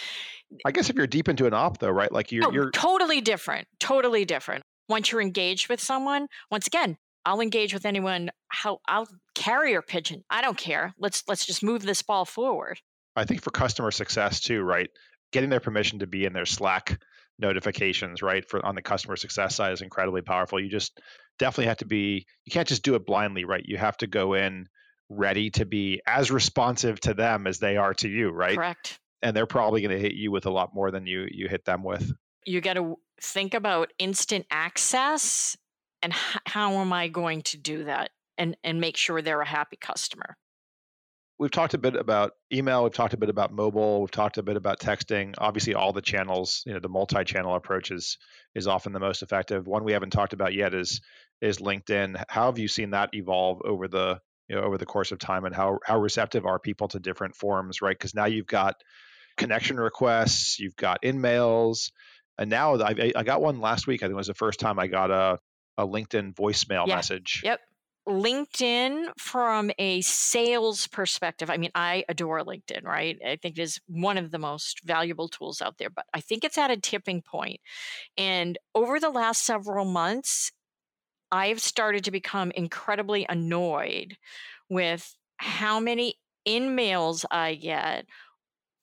I 0.65 0.71
guess 0.71 0.89
if 0.89 0.95
you're 0.95 1.07
deep 1.07 1.27
into 1.27 1.45
an 1.45 1.53
op 1.53 1.79
though, 1.79 1.89
right? 1.89 2.11
Like 2.11 2.31
you're, 2.31 2.47
oh, 2.47 2.51
you're 2.51 2.71
totally 2.71 3.21
different. 3.21 3.67
Totally 3.79 4.25
different. 4.25 4.63
Once 4.87 5.11
you're 5.11 5.21
engaged 5.21 5.69
with 5.69 5.79
someone, 5.79 6.27
once 6.51 6.67
again, 6.67 6.97
I'll 7.25 7.41
engage 7.41 7.73
with 7.73 7.85
anyone 7.85 8.29
how 8.49 8.79
I'll 8.87 9.07
carrier 9.33 9.81
pigeon. 9.81 10.23
I 10.29 10.41
don't 10.41 10.57
care. 10.57 10.93
Let's 10.99 11.23
let's 11.27 11.45
just 11.45 11.63
move 11.63 11.81
this 11.81 12.01
ball 12.01 12.25
forward. 12.25 12.79
I 13.15 13.25
think 13.25 13.41
for 13.41 13.51
customer 13.51 13.91
success 13.91 14.39
too, 14.39 14.61
right? 14.61 14.89
Getting 15.31 15.49
their 15.49 15.59
permission 15.59 15.99
to 15.99 16.07
be 16.07 16.25
in 16.25 16.33
their 16.33 16.45
Slack 16.45 16.99
notifications, 17.39 18.21
right? 18.21 18.47
For 18.47 18.65
on 18.65 18.75
the 18.75 18.81
customer 18.81 19.15
success 19.15 19.55
side 19.55 19.73
is 19.73 19.81
incredibly 19.81 20.21
powerful. 20.21 20.59
You 20.59 20.69
just 20.69 20.99
definitely 21.39 21.67
have 21.67 21.77
to 21.77 21.85
be 21.85 22.25
you 22.45 22.51
can't 22.51 22.67
just 22.67 22.83
do 22.83 22.95
it 22.95 23.05
blindly, 23.05 23.45
right? 23.45 23.63
You 23.65 23.77
have 23.77 23.97
to 23.97 24.07
go 24.07 24.33
in 24.33 24.67
ready 25.09 25.49
to 25.51 25.65
be 25.65 26.01
as 26.07 26.31
responsive 26.31 26.99
to 27.01 27.13
them 27.13 27.45
as 27.47 27.59
they 27.59 27.77
are 27.77 27.93
to 27.95 28.09
you, 28.09 28.29
right? 28.29 28.55
Correct. 28.55 28.99
and 29.21 29.35
they're 29.35 29.45
probably 29.45 29.81
going 29.81 29.95
to 29.95 29.99
hit 30.01 30.13
you 30.13 30.31
with 30.31 30.45
a 30.45 30.51
lot 30.51 30.73
more 30.73 30.91
than 30.91 31.05
you 31.07 31.27
you 31.31 31.47
hit 31.47 31.65
them 31.65 31.83
with. 31.83 32.11
You 32.45 32.61
got 32.61 32.73
to 32.73 32.97
think 33.21 33.53
about 33.53 33.91
instant 33.97 34.45
access 34.51 35.57
and 36.05 36.13
h- 36.13 36.41
how 36.45 36.73
am 36.73 36.93
I 36.93 37.07
going 37.07 37.41
to 37.41 37.57
do 37.57 37.85
that 37.85 38.11
and 38.37 38.55
and 38.63 38.79
make 38.79 38.95
sure 38.95 39.21
they're 39.21 39.41
a 39.41 39.45
happy 39.45 39.75
customer. 39.75 40.37
We've 41.37 41.51
talked 41.51 41.73
a 41.73 41.77
bit 41.77 41.95
about 41.95 42.31
email, 42.53 42.83
we've 42.83 42.93
talked 42.93 43.13
a 43.13 43.17
bit 43.17 43.29
about 43.29 43.51
mobile, 43.51 43.99
we've 43.99 44.11
talked 44.11 44.37
a 44.37 44.43
bit 44.43 44.55
about 44.55 44.79
texting. 44.79 45.33
Obviously 45.37 45.73
all 45.73 45.91
the 45.91 46.01
channels, 46.01 46.63
you 46.65 46.73
know, 46.73 46.79
the 46.79 46.87
multi-channel 46.87 47.55
approach 47.55 47.91
is 47.91 48.17
is 48.53 48.67
often 48.67 48.93
the 48.93 48.99
most 48.99 49.23
effective. 49.23 49.67
One 49.67 49.83
we 49.83 49.93
haven't 49.93 50.11
talked 50.11 50.33
about 50.33 50.53
yet 50.53 50.73
is 50.73 51.01
is 51.41 51.57
LinkedIn. 51.57 52.23
How 52.29 52.45
have 52.45 52.59
you 52.59 52.67
seen 52.67 52.91
that 52.91 53.09
evolve 53.13 53.61
over 53.65 53.87
the 53.87 54.19
you 54.47 54.55
know, 54.55 54.61
over 54.61 54.77
the 54.77 54.85
course 54.85 55.11
of 55.11 55.17
time, 55.17 55.43
and 55.43 55.55
how 55.55 55.79
how 55.83 55.99
receptive 55.99 56.45
are 56.45 56.59
people 56.59 56.87
to 56.89 56.99
different 56.99 57.35
forms, 57.35 57.81
right? 57.81 57.97
Because 57.97 58.13
now 58.13 58.25
you've 58.25 58.45
got 58.45 58.75
connection 59.37 59.77
requests, 59.77 60.59
you've 60.59 60.75
got 60.75 61.01
InMails, 61.01 61.89
and 62.37 62.49
now 62.49 62.75
I, 62.75 63.11
I 63.15 63.23
got 63.23 63.41
one 63.41 63.59
last 63.59 63.87
week. 63.87 64.03
I 64.03 64.05
think 64.05 64.13
it 64.13 64.17
was 64.17 64.27
the 64.27 64.35
first 64.35 64.59
time 64.59 64.77
I 64.77 64.87
got 64.87 65.09
a 65.09 65.39
a 65.77 65.85
LinkedIn 65.87 66.33
voicemail 66.35 66.87
Yeah. 66.87 66.95
message. 66.95 67.41
Yep. 67.43 67.61
LinkedIn 68.07 69.11
from 69.17 69.71
a 69.79 69.99
sales 70.01 70.85
perspective, 70.87 71.49
I 71.49 71.57
mean, 71.57 71.71
I 71.73 72.05
adore 72.07 72.41
LinkedIn, 72.41 72.83
right? 72.83 73.17
I 73.25 73.35
think 73.37 73.57
it 73.57 73.61
is 73.63 73.79
one 73.87 74.19
of 74.19 74.29
the 74.29 74.37
most 74.37 74.81
valuable 74.83 75.27
tools 75.27 75.59
out 75.59 75.79
there, 75.79 75.89
but 75.89 76.05
I 76.13 76.21
think 76.21 76.43
it's 76.43 76.57
at 76.59 76.69
a 76.69 76.77
tipping 76.77 77.23
point. 77.23 77.61
And 78.17 78.57
over 78.75 78.99
the 78.99 79.09
last 79.09 79.43
several 79.45 79.85
months, 79.85 80.51
I've 81.31 81.61
started 81.61 82.03
to 82.05 82.11
become 82.11 82.51
incredibly 82.51 83.25
annoyed 83.27 84.17
with 84.69 85.15
how 85.37 85.79
many 85.79 86.15
in-mails 86.45 87.25
I 87.31 87.55
get 87.55 88.05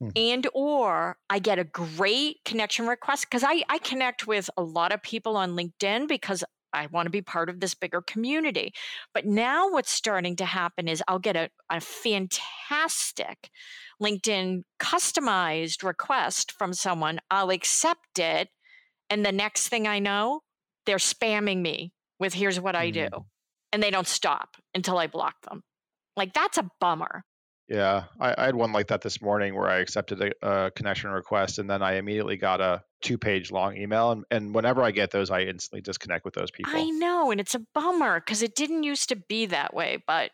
Hmm. 0.00 0.10
and 0.16 0.46
or 0.52 1.16
I 1.30 1.38
get 1.38 1.58
a 1.58 1.64
great 1.64 2.38
connection 2.44 2.86
request 2.86 3.26
because 3.26 3.44
I, 3.44 3.62
I 3.68 3.78
connect 3.78 4.26
with 4.26 4.50
a 4.56 4.62
lot 4.62 4.92
of 4.92 5.02
people 5.02 5.36
on 5.36 5.52
LinkedIn 5.52 6.08
because 6.08 6.44
I 6.72 6.86
want 6.86 7.06
to 7.06 7.10
be 7.10 7.22
part 7.22 7.48
of 7.48 7.60
this 7.60 7.74
bigger 7.74 8.02
community. 8.02 8.72
But 9.14 9.26
now 9.26 9.70
what's 9.70 9.90
starting 9.90 10.36
to 10.36 10.44
happen 10.44 10.88
is 10.88 11.02
I'll 11.08 11.18
get 11.18 11.36
a, 11.36 11.50
a 11.70 11.80
fantastic 11.80 13.50
LinkedIn 14.02 14.62
customized 14.80 15.82
request 15.82 16.52
from 16.52 16.72
someone. 16.72 17.20
I'll 17.30 17.50
accept 17.50 18.18
it. 18.18 18.48
And 19.10 19.24
the 19.24 19.32
next 19.32 19.68
thing 19.68 19.86
I 19.86 19.98
know, 19.98 20.40
they're 20.86 20.96
spamming 20.96 21.60
me 21.60 21.92
with 22.18 22.34
here's 22.34 22.60
what 22.60 22.76
I 22.76 22.90
do. 22.90 23.08
Mm. 23.12 23.24
And 23.72 23.82
they 23.82 23.90
don't 23.90 24.06
stop 24.06 24.56
until 24.74 24.98
I 24.98 25.06
block 25.06 25.34
them. 25.48 25.62
Like 26.16 26.32
that's 26.34 26.58
a 26.58 26.68
bummer. 26.80 27.24
Yeah, 27.72 28.04
I, 28.20 28.34
I 28.36 28.44
had 28.44 28.54
one 28.54 28.72
like 28.72 28.88
that 28.88 29.00
this 29.00 29.22
morning 29.22 29.54
where 29.54 29.66
I 29.66 29.78
accepted 29.78 30.20
a, 30.20 30.66
a 30.66 30.70
connection 30.72 31.08
request 31.08 31.58
and 31.58 31.70
then 31.70 31.82
I 31.82 31.94
immediately 31.94 32.36
got 32.36 32.60
a 32.60 32.84
two 33.00 33.16
page 33.16 33.50
long 33.50 33.78
email. 33.78 34.12
And, 34.12 34.24
and 34.30 34.54
whenever 34.54 34.82
I 34.82 34.90
get 34.90 35.10
those, 35.10 35.30
I 35.30 35.44
instantly 35.44 35.80
disconnect 35.80 36.26
with 36.26 36.34
those 36.34 36.50
people. 36.50 36.70
I 36.76 36.90
know, 36.90 37.30
and 37.30 37.40
it's 37.40 37.54
a 37.54 37.62
bummer 37.74 38.20
because 38.20 38.42
it 38.42 38.54
didn't 38.54 38.82
used 38.82 39.08
to 39.08 39.16
be 39.16 39.46
that 39.46 39.72
way, 39.72 40.02
but 40.06 40.32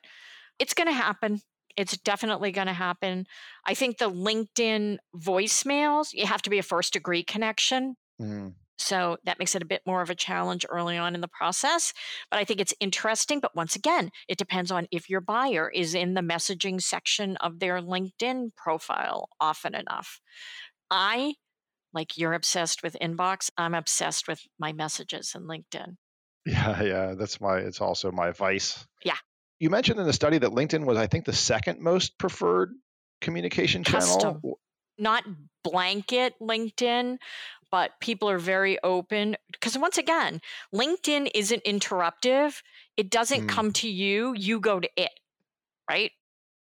it's 0.59 0.75
going 0.75 0.89
to 0.89 0.93
happen. 0.93 1.41
It's 1.77 1.97
definitely 1.99 2.51
going 2.51 2.67
to 2.67 2.73
happen. 2.73 3.25
I 3.65 3.75
think 3.75 3.99
the 3.99 4.11
LinkedIn 4.11 4.99
voicemails, 5.17 6.09
you 6.13 6.27
have 6.27 6.43
to 6.43 6.51
be 6.51 6.59
a 6.59 6.65
first 6.65 6.93
degree 6.93 7.23
connection. 7.23 7.95
Mm. 8.21 8.55
So 8.79 9.19
that 9.25 9.39
makes 9.39 9.55
it 9.55 9.63
a 9.63 9.67
bit 9.67 9.83
more 9.87 10.03
of 10.03 10.11
a 10.11 10.15
challenge 10.15 10.65
early 10.69 10.97
on 10.97 11.15
in 11.15 11.21
the 11.21 11.29
process. 11.29 11.93
But 12.31 12.39
I 12.39 12.45
think 12.45 12.61
it's 12.61 12.75
interesting. 12.81 13.41
But 13.41 13.57
once 13.57 13.77
again, 13.77 14.11
it 14.29 14.39
depends 14.39 14.71
on 14.71 14.87
if 14.91 15.11
your 15.11 15.21
buyer 15.21 15.69
is 15.69 15.95
in 15.95 16.15
the 16.15 16.21
messaging 16.21 16.81
section 16.81 17.37
of 17.39 17.59
their 17.59 17.81
LinkedIn 17.81 18.55
profile 18.57 19.29
often 19.41 19.75
enough. 19.75 20.21
I, 20.91 21.35
like 21.93 22.17
you're 22.17 22.35
obsessed 22.35 22.83
with 22.83 22.97
inbox, 23.03 23.51
I'm 23.59 23.75
obsessed 23.75 24.29
with 24.29 24.41
my 24.59 24.73
messages 24.73 25.35
in 25.35 25.43
LinkedIn. 25.43 25.97
Yeah, 26.47 26.83
yeah, 26.83 27.15
that's 27.15 27.41
my, 27.41 27.59
it's 27.59 27.81
also 27.81 28.11
my 28.11 28.31
vice. 28.31 28.87
Yeah. 29.05 29.17
You 29.59 29.71
mentioned 29.71 29.99
in 29.99 30.07
the 30.07 30.13
study 30.13 30.39
that 30.39 30.51
LinkedIn 30.51 30.85
was, 30.87 30.97
I 30.97 31.09
think, 31.09 31.25
the 31.25 31.33
second 31.33 31.81
most 31.81 32.17
preferred 32.17 32.73
communication 33.21 33.83
Custom. 33.85 34.21
channel. 34.21 34.61
not 34.99 35.25
blanket 35.65 36.35
LinkedIn, 36.41 37.19
but 37.71 37.93
people 38.01 38.29
are 38.31 38.39
very 38.39 38.79
open. 38.83 39.37
Because 39.53 39.77
once 39.79 39.99
again, 39.99 40.41
LinkedIn 40.75 41.31
isn't 41.35 41.65
interruptive. 41.65 42.63
It 42.97 43.11
doesn't 43.11 43.43
Mm. 43.47 43.49
come 43.49 43.73
to 43.73 43.89
you, 43.89 44.35
you 44.37 44.61
go 44.61 44.81
to 44.81 44.89
it, 44.97 45.13
right? 45.89 46.13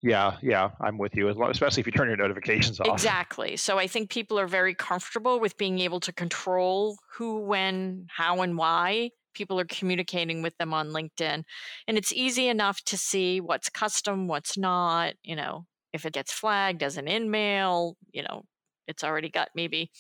Yeah, 0.02 0.38
yeah, 0.42 0.70
I'm 0.80 0.98
with 0.98 1.16
you. 1.16 1.30
Long, 1.34 1.52
especially 1.52 1.82
if 1.82 1.88
you 1.88 1.92
turn 1.92 2.08
your 2.08 2.16
notifications 2.18 2.80
off. 2.80 2.88
Exactly. 2.88 3.58
So 3.58 3.78
I 3.78 3.88
think 3.88 4.10
people 4.10 4.40
are 4.40 4.48
very 4.48 4.74
comfortable 4.74 5.40
with 5.40 5.58
being 5.58 5.80
able 5.80 6.00
to 6.02 6.14
control 6.14 6.98
who, 7.18 7.40
when, 7.40 8.08
how, 8.10 8.42
and 8.42 8.58
why 8.58 9.12
people 9.34 9.60
are 9.60 9.66
communicating 9.66 10.42
with 10.42 10.58
them 10.58 10.74
on 10.74 10.90
LinkedIn. 10.90 11.44
And 11.88 11.98
it's 11.98 12.14
easy 12.14 12.48
enough 12.48 12.82
to 12.86 12.98
see 12.98 13.42
what's 13.42 13.70
custom, 13.70 14.28
what's 14.28 14.58
not, 14.58 15.14
you 15.22 15.36
know, 15.36 15.66
if 15.94 16.06
it 16.06 16.14
gets 16.14 16.32
flagged 16.32 16.82
as 16.82 16.98
an 16.98 17.08
in-mail, 17.08 17.96
you 18.12 18.24
know, 18.24 18.44
it's 18.88 19.04
already 19.04 19.30
got 19.30 19.50
maybe 19.54 19.92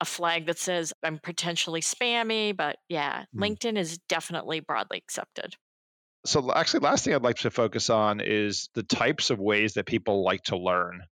a 0.00 0.04
flag 0.04 0.46
that 0.46 0.58
says 0.58 0.92
I'm 1.02 1.18
potentially 1.18 1.80
spammy, 1.80 2.56
but 2.56 2.76
yeah, 2.88 3.24
Hmm. 3.32 3.42
LinkedIn 3.42 3.78
is 3.78 3.98
definitely 4.08 4.60
broadly 4.60 4.98
accepted. 4.98 5.56
So 6.24 6.52
actually, 6.52 6.80
last 6.80 7.04
thing 7.04 7.14
I'd 7.14 7.22
like 7.22 7.36
to 7.38 7.50
focus 7.50 7.88
on 7.88 8.20
is 8.20 8.68
the 8.74 8.82
types 8.82 9.30
of 9.30 9.38
ways 9.38 9.74
that 9.74 9.86
people 9.86 10.24
like 10.24 10.42
to 10.44 10.56
learn. 10.56 11.02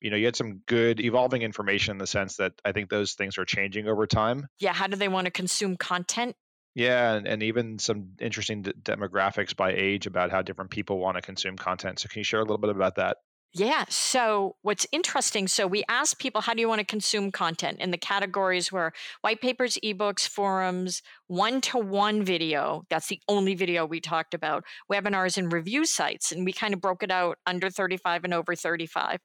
You 0.00 0.10
know, 0.10 0.16
you 0.16 0.24
had 0.24 0.34
some 0.34 0.62
good 0.66 0.98
evolving 0.98 1.42
information 1.42 1.92
in 1.92 1.98
the 1.98 2.06
sense 2.06 2.36
that 2.36 2.54
I 2.64 2.72
think 2.72 2.88
those 2.88 3.12
things 3.12 3.38
are 3.38 3.44
changing 3.44 3.86
over 3.86 4.06
time. 4.06 4.46
Yeah, 4.58 4.72
how 4.72 4.86
do 4.86 4.96
they 4.96 5.08
want 5.08 5.26
to 5.26 5.30
consume 5.30 5.76
content? 5.76 6.34
Yeah, 6.74 7.12
and, 7.12 7.28
and 7.28 7.42
even 7.42 7.78
some 7.78 8.14
interesting 8.18 8.62
d- 8.62 8.72
demographics 8.82 9.54
by 9.54 9.72
age 9.72 10.06
about 10.06 10.30
how 10.30 10.40
different 10.40 10.70
people 10.70 10.98
want 10.98 11.16
to 11.16 11.22
consume 11.22 11.56
content. 11.56 12.00
So 12.00 12.08
can 12.08 12.20
you 12.20 12.24
share 12.24 12.40
a 12.40 12.44
little 12.44 12.58
bit 12.58 12.70
about 12.70 12.96
that? 12.96 13.18
Yeah. 13.54 13.84
So, 13.90 14.56
what's 14.62 14.86
interesting, 14.92 15.46
so 15.46 15.66
we 15.66 15.84
asked 15.86 16.18
people, 16.18 16.40
how 16.40 16.54
do 16.54 16.60
you 16.62 16.68
want 16.68 16.78
to 16.78 16.86
consume 16.86 17.30
content? 17.30 17.78
And 17.80 17.92
the 17.92 17.98
categories 17.98 18.72
were 18.72 18.94
white 19.20 19.42
papers, 19.42 19.76
ebooks, 19.84 20.26
forums, 20.26 21.02
one 21.26 21.60
to 21.62 21.76
one 21.76 22.24
video. 22.24 22.84
That's 22.88 23.08
the 23.08 23.20
only 23.28 23.54
video 23.54 23.84
we 23.84 24.00
talked 24.00 24.32
about, 24.32 24.64
webinars 24.90 25.36
and 25.36 25.52
review 25.52 25.84
sites. 25.84 26.32
And 26.32 26.46
we 26.46 26.52
kind 26.54 26.72
of 26.72 26.80
broke 26.80 27.02
it 27.02 27.10
out 27.10 27.36
under 27.46 27.68
35 27.68 28.24
and 28.24 28.32
over 28.32 28.54
35. 28.56 29.20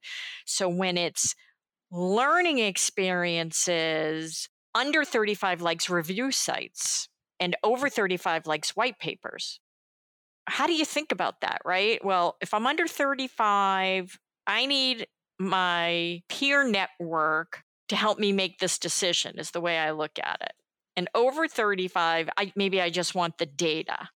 So, 0.45 0.67
when 0.67 0.97
it's 0.97 1.33
learning 1.91 2.59
experiences, 2.59 4.49
under 4.75 5.05
35 5.05 5.61
likes 5.61 5.89
review 5.89 6.31
sites, 6.31 7.07
and 7.39 7.55
over 7.63 7.89
35 7.89 8.45
likes 8.45 8.75
white 8.75 8.99
papers 8.99 9.61
how 10.47 10.65
do 10.65 10.73
you 10.73 10.85
think 10.85 11.11
about 11.11 11.41
that, 11.41 11.61
right? 11.65 12.03
Well, 12.03 12.37
if 12.41 12.53
I'm 12.53 12.65
under 12.65 12.87
35, 12.87 14.17
I 14.47 14.65
need 14.65 15.07
my 15.39 16.21
peer 16.29 16.63
network 16.67 17.63
to 17.89 17.95
help 17.95 18.17
me 18.17 18.31
make 18.31 18.59
this 18.59 18.79
decision, 18.79 19.37
is 19.39 19.51
the 19.51 19.61
way 19.61 19.77
I 19.77 19.91
look 19.91 20.17
at 20.21 20.37
it. 20.41 20.53
And 20.95 21.09
over 21.13 21.47
35, 21.47 22.29
I, 22.37 22.51
maybe 22.55 22.81
I 22.81 22.89
just 22.89 23.13
want 23.13 23.37
the 23.37 23.45
data. 23.45 24.09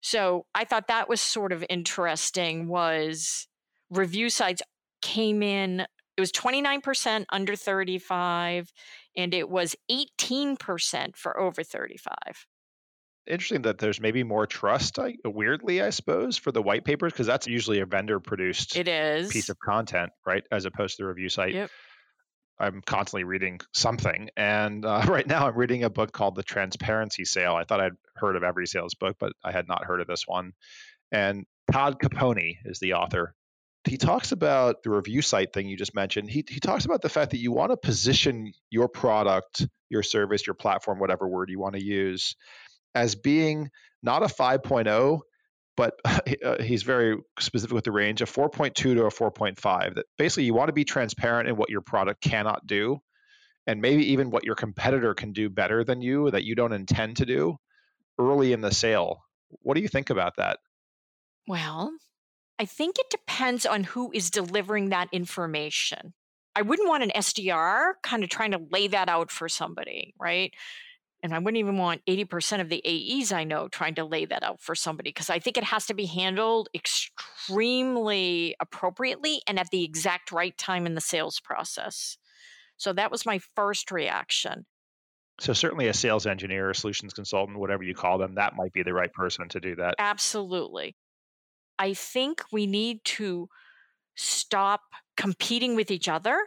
So 0.00 0.46
I 0.54 0.64
thought 0.64 0.88
that 0.88 1.08
was 1.08 1.20
sort 1.20 1.52
of 1.52 1.64
interesting 1.68 2.68
was 2.68 3.48
review 3.90 4.30
sites 4.30 4.62
came 5.02 5.42
in, 5.42 5.80
it 6.16 6.20
was 6.20 6.32
29% 6.32 7.26
under 7.30 7.56
35, 7.56 8.72
and 9.16 9.34
it 9.34 9.48
was 9.48 9.76
18% 9.90 11.16
for 11.16 11.38
over 11.38 11.62
35. 11.62 12.14
Interesting 13.28 13.62
that 13.62 13.78
there's 13.78 14.00
maybe 14.00 14.24
more 14.24 14.46
trust, 14.46 14.98
I, 14.98 15.16
weirdly, 15.24 15.82
I 15.82 15.90
suppose, 15.90 16.38
for 16.38 16.50
the 16.50 16.62
white 16.62 16.84
papers, 16.84 17.12
because 17.12 17.26
that's 17.26 17.46
usually 17.46 17.80
a 17.80 17.86
vendor 17.86 18.20
produced 18.20 18.76
It 18.76 18.88
is. 18.88 19.30
piece 19.30 19.50
of 19.50 19.58
content, 19.58 20.10
right? 20.26 20.44
As 20.50 20.64
opposed 20.64 20.96
to 20.96 21.02
the 21.02 21.08
review 21.08 21.28
site. 21.28 21.54
Yep. 21.54 21.70
I'm 22.60 22.82
constantly 22.84 23.24
reading 23.24 23.60
something. 23.72 24.30
And 24.36 24.84
uh, 24.84 25.04
right 25.08 25.26
now 25.26 25.46
I'm 25.46 25.56
reading 25.56 25.84
a 25.84 25.90
book 25.90 26.12
called 26.12 26.34
The 26.34 26.42
Transparency 26.42 27.24
Sale. 27.24 27.54
I 27.54 27.64
thought 27.64 27.80
I'd 27.80 27.92
heard 28.16 28.36
of 28.36 28.42
every 28.42 28.66
sales 28.66 28.94
book, 28.94 29.16
but 29.20 29.32
I 29.44 29.52
had 29.52 29.68
not 29.68 29.84
heard 29.84 30.00
of 30.00 30.06
this 30.06 30.24
one. 30.26 30.52
And 31.12 31.44
Todd 31.70 31.98
Caponi 32.00 32.56
is 32.64 32.78
the 32.80 32.94
author. 32.94 33.34
He 33.84 33.96
talks 33.96 34.32
about 34.32 34.82
the 34.82 34.90
review 34.90 35.22
site 35.22 35.52
thing 35.52 35.68
you 35.68 35.76
just 35.76 35.94
mentioned. 35.94 36.28
He, 36.28 36.44
he 36.48 36.60
talks 36.60 36.84
about 36.84 37.00
the 37.00 37.08
fact 37.08 37.30
that 37.30 37.38
you 37.38 37.52
want 37.52 37.70
to 37.70 37.76
position 37.76 38.52
your 38.70 38.88
product, 38.88 39.66
your 39.88 40.02
service, 40.02 40.46
your 40.46 40.54
platform, 40.54 40.98
whatever 40.98 41.28
word 41.28 41.48
you 41.48 41.58
want 41.58 41.74
to 41.74 41.82
use, 41.82 42.34
as 42.94 43.14
being 43.14 43.70
not 44.02 44.22
a 44.22 44.26
5.0, 44.26 45.20
but 45.76 45.94
uh, 46.44 46.62
he's 46.62 46.82
very 46.82 47.16
specific 47.38 47.74
with 47.74 47.84
the 47.84 47.92
range 47.92 48.20
of 48.20 48.30
4.2 48.30 48.74
to 48.74 49.04
a 49.04 49.10
4.5 49.10 49.94
that 49.94 50.06
basically 50.16 50.44
you 50.44 50.54
want 50.54 50.68
to 50.68 50.72
be 50.74 50.84
transparent 50.84 51.48
in 51.48 51.56
what 51.56 51.70
your 51.70 51.80
product 51.80 52.20
cannot 52.20 52.66
do 52.66 52.98
and 53.66 53.82
maybe 53.82 54.12
even 54.12 54.30
what 54.30 54.44
your 54.44 54.54
competitor 54.54 55.14
can 55.14 55.32
do 55.32 55.50
better 55.50 55.84
than 55.84 56.00
you 56.00 56.30
that 56.30 56.44
you 56.44 56.54
don't 56.54 56.72
intend 56.72 57.18
to 57.18 57.26
do 57.26 57.56
early 58.18 58.52
in 58.52 58.60
the 58.60 58.72
sale 58.72 59.18
what 59.62 59.74
do 59.74 59.80
you 59.80 59.88
think 59.88 60.10
about 60.10 60.36
that 60.36 60.58
Well, 61.46 61.92
I 62.58 62.64
think 62.64 62.98
it 62.98 63.10
depends 63.10 63.64
on 63.64 63.84
who 63.84 64.10
is 64.12 64.30
delivering 64.30 64.90
that 64.90 65.08
information. 65.12 66.12
I 66.54 66.62
wouldn't 66.62 66.88
want 66.88 67.04
an 67.04 67.12
SDR 67.14 67.92
kind 68.02 68.24
of 68.24 68.30
trying 68.30 68.50
to 68.50 68.60
lay 68.70 68.88
that 68.88 69.08
out 69.08 69.30
for 69.30 69.48
somebody, 69.48 70.14
right? 70.18 70.52
And 71.22 71.34
I 71.34 71.38
wouldn't 71.38 71.58
even 71.58 71.78
want 71.78 72.02
80% 72.06 72.60
of 72.60 72.68
the 72.68 72.82
AEs 72.86 73.32
I 73.32 73.42
know 73.42 73.68
trying 73.68 73.96
to 73.96 74.04
lay 74.04 74.24
that 74.26 74.44
out 74.44 74.60
for 74.60 74.74
somebody 74.74 75.10
because 75.10 75.30
I 75.30 75.40
think 75.40 75.56
it 75.56 75.64
has 75.64 75.86
to 75.86 75.94
be 75.94 76.06
handled 76.06 76.68
extremely 76.74 78.54
appropriately 78.60 79.42
and 79.46 79.58
at 79.58 79.70
the 79.70 79.84
exact 79.84 80.30
right 80.30 80.56
time 80.56 80.86
in 80.86 80.94
the 80.94 81.00
sales 81.00 81.40
process. 81.40 82.18
So 82.76 82.92
that 82.92 83.10
was 83.10 83.26
my 83.26 83.40
first 83.56 83.90
reaction. 83.90 84.66
So 85.40 85.52
certainly 85.52 85.88
a 85.88 85.94
sales 85.94 86.26
engineer, 86.26 86.70
a 86.70 86.74
solutions 86.74 87.14
consultant, 87.14 87.58
whatever 87.58 87.82
you 87.82 87.94
call 87.94 88.18
them, 88.18 88.34
that 88.36 88.56
might 88.56 88.72
be 88.72 88.82
the 88.82 88.94
right 88.94 89.12
person 89.12 89.48
to 89.48 89.60
do 89.60 89.76
that. 89.76 89.94
Absolutely. 89.98 90.96
I 91.78 91.94
think 91.94 92.42
we 92.52 92.66
need 92.66 93.04
to 93.04 93.48
stop 94.16 94.80
competing 95.16 95.76
with 95.76 95.90
each 95.90 96.08
other 96.08 96.38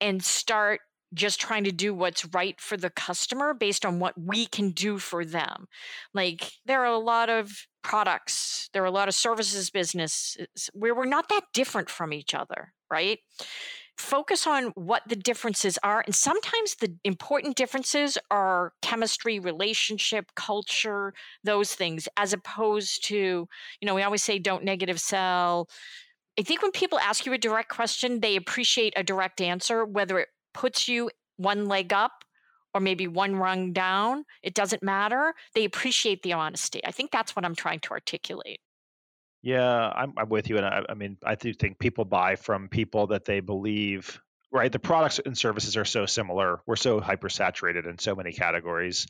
and 0.00 0.22
start 0.22 0.80
just 1.14 1.40
trying 1.40 1.64
to 1.64 1.72
do 1.72 1.94
what's 1.94 2.24
right 2.26 2.60
for 2.60 2.76
the 2.76 2.90
customer 2.90 3.54
based 3.54 3.84
on 3.84 3.98
what 3.98 4.14
we 4.20 4.46
can 4.46 4.70
do 4.70 4.98
for 4.98 5.24
them. 5.24 5.66
Like 6.14 6.52
there 6.66 6.82
are 6.82 6.92
a 6.92 6.98
lot 6.98 7.28
of 7.28 7.50
products, 7.82 8.68
there 8.72 8.82
are 8.82 8.86
a 8.86 8.90
lot 8.90 9.08
of 9.08 9.14
services 9.14 9.70
businesses 9.70 10.70
where 10.72 10.94
we're 10.94 11.04
not 11.04 11.28
that 11.28 11.42
different 11.52 11.90
from 11.90 12.12
each 12.12 12.34
other, 12.34 12.72
right? 12.90 13.18
Focus 13.98 14.46
on 14.46 14.66
what 14.76 15.02
the 15.06 15.16
differences 15.16 15.78
are. 15.82 16.02
And 16.06 16.14
sometimes 16.14 16.76
the 16.76 16.96
important 17.04 17.56
differences 17.56 18.16
are 18.30 18.72
chemistry, 18.80 19.38
relationship, 19.38 20.26
culture, 20.36 21.12
those 21.44 21.74
things, 21.74 22.08
as 22.16 22.32
opposed 22.32 23.04
to, 23.08 23.16
you 23.16 23.86
know, 23.86 23.94
we 23.94 24.02
always 24.02 24.22
say 24.22 24.38
don't 24.38 24.64
negative 24.64 25.00
sell. 25.00 25.68
I 26.38 26.42
think 26.42 26.62
when 26.62 26.70
people 26.70 26.98
ask 26.98 27.26
you 27.26 27.34
a 27.34 27.38
direct 27.38 27.68
question, 27.68 28.20
they 28.20 28.36
appreciate 28.36 28.94
a 28.96 29.02
direct 29.02 29.42
answer, 29.42 29.84
whether 29.84 30.18
it 30.18 30.28
puts 30.52 30.88
you 30.88 31.10
one 31.36 31.66
leg 31.66 31.92
up 31.92 32.24
or 32.74 32.80
maybe 32.80 33.06
one 33.06 33.36
rung 33.36 33.72
down. 33.72 34.24
It 34.42 34.54
doesn't 34.54 34.82
matter. 34.82 35.34
They 35.54 35.64
appreciate 35.64 36.22
the 36.22 36.34
honesty. 36.34 36.80
I 36.84 36.90
think 36.90 37.10
that's 37.10 37.34
what 37.34 37.44
I'm 37.44 37.54
trying 37.54 37.80
to 37.80 37.90
articulate. 37.90 38.60
Yeah, 39.42 39.88
I'm, 39.88 40.12
I'm 40.16 40.28
with 40.28 40.48
you. 40.50 40.58
And 40.58 40.66
I, 40.66 40.82
I 40.88 40.94
mean, 40.94 41.16
I 41.24 41.34
do 41.34 41.52
think 41.52 41.78
people 41.78 42.04
buy 42.04 42.36
from 42.36 42.68
people 42.68 43.06
that 43.08 43.24
they 43.24 43.40
believe, 43.40 44.20
right? 44.52 44.70
The 44.70 44.78
products 44.78 45.18
and 45.24 45.36
services 45.36 45.76
are 45.76 45.84
so 45.84 46.06
similar. 46.06 46.60
We're 46.66 46.76
so 46.76 47.00
hypersaturated 47.00 47.88
in 47.88 47.98
so 47.98 48.14
many 48.14 48.32
categories. 48.32 49.06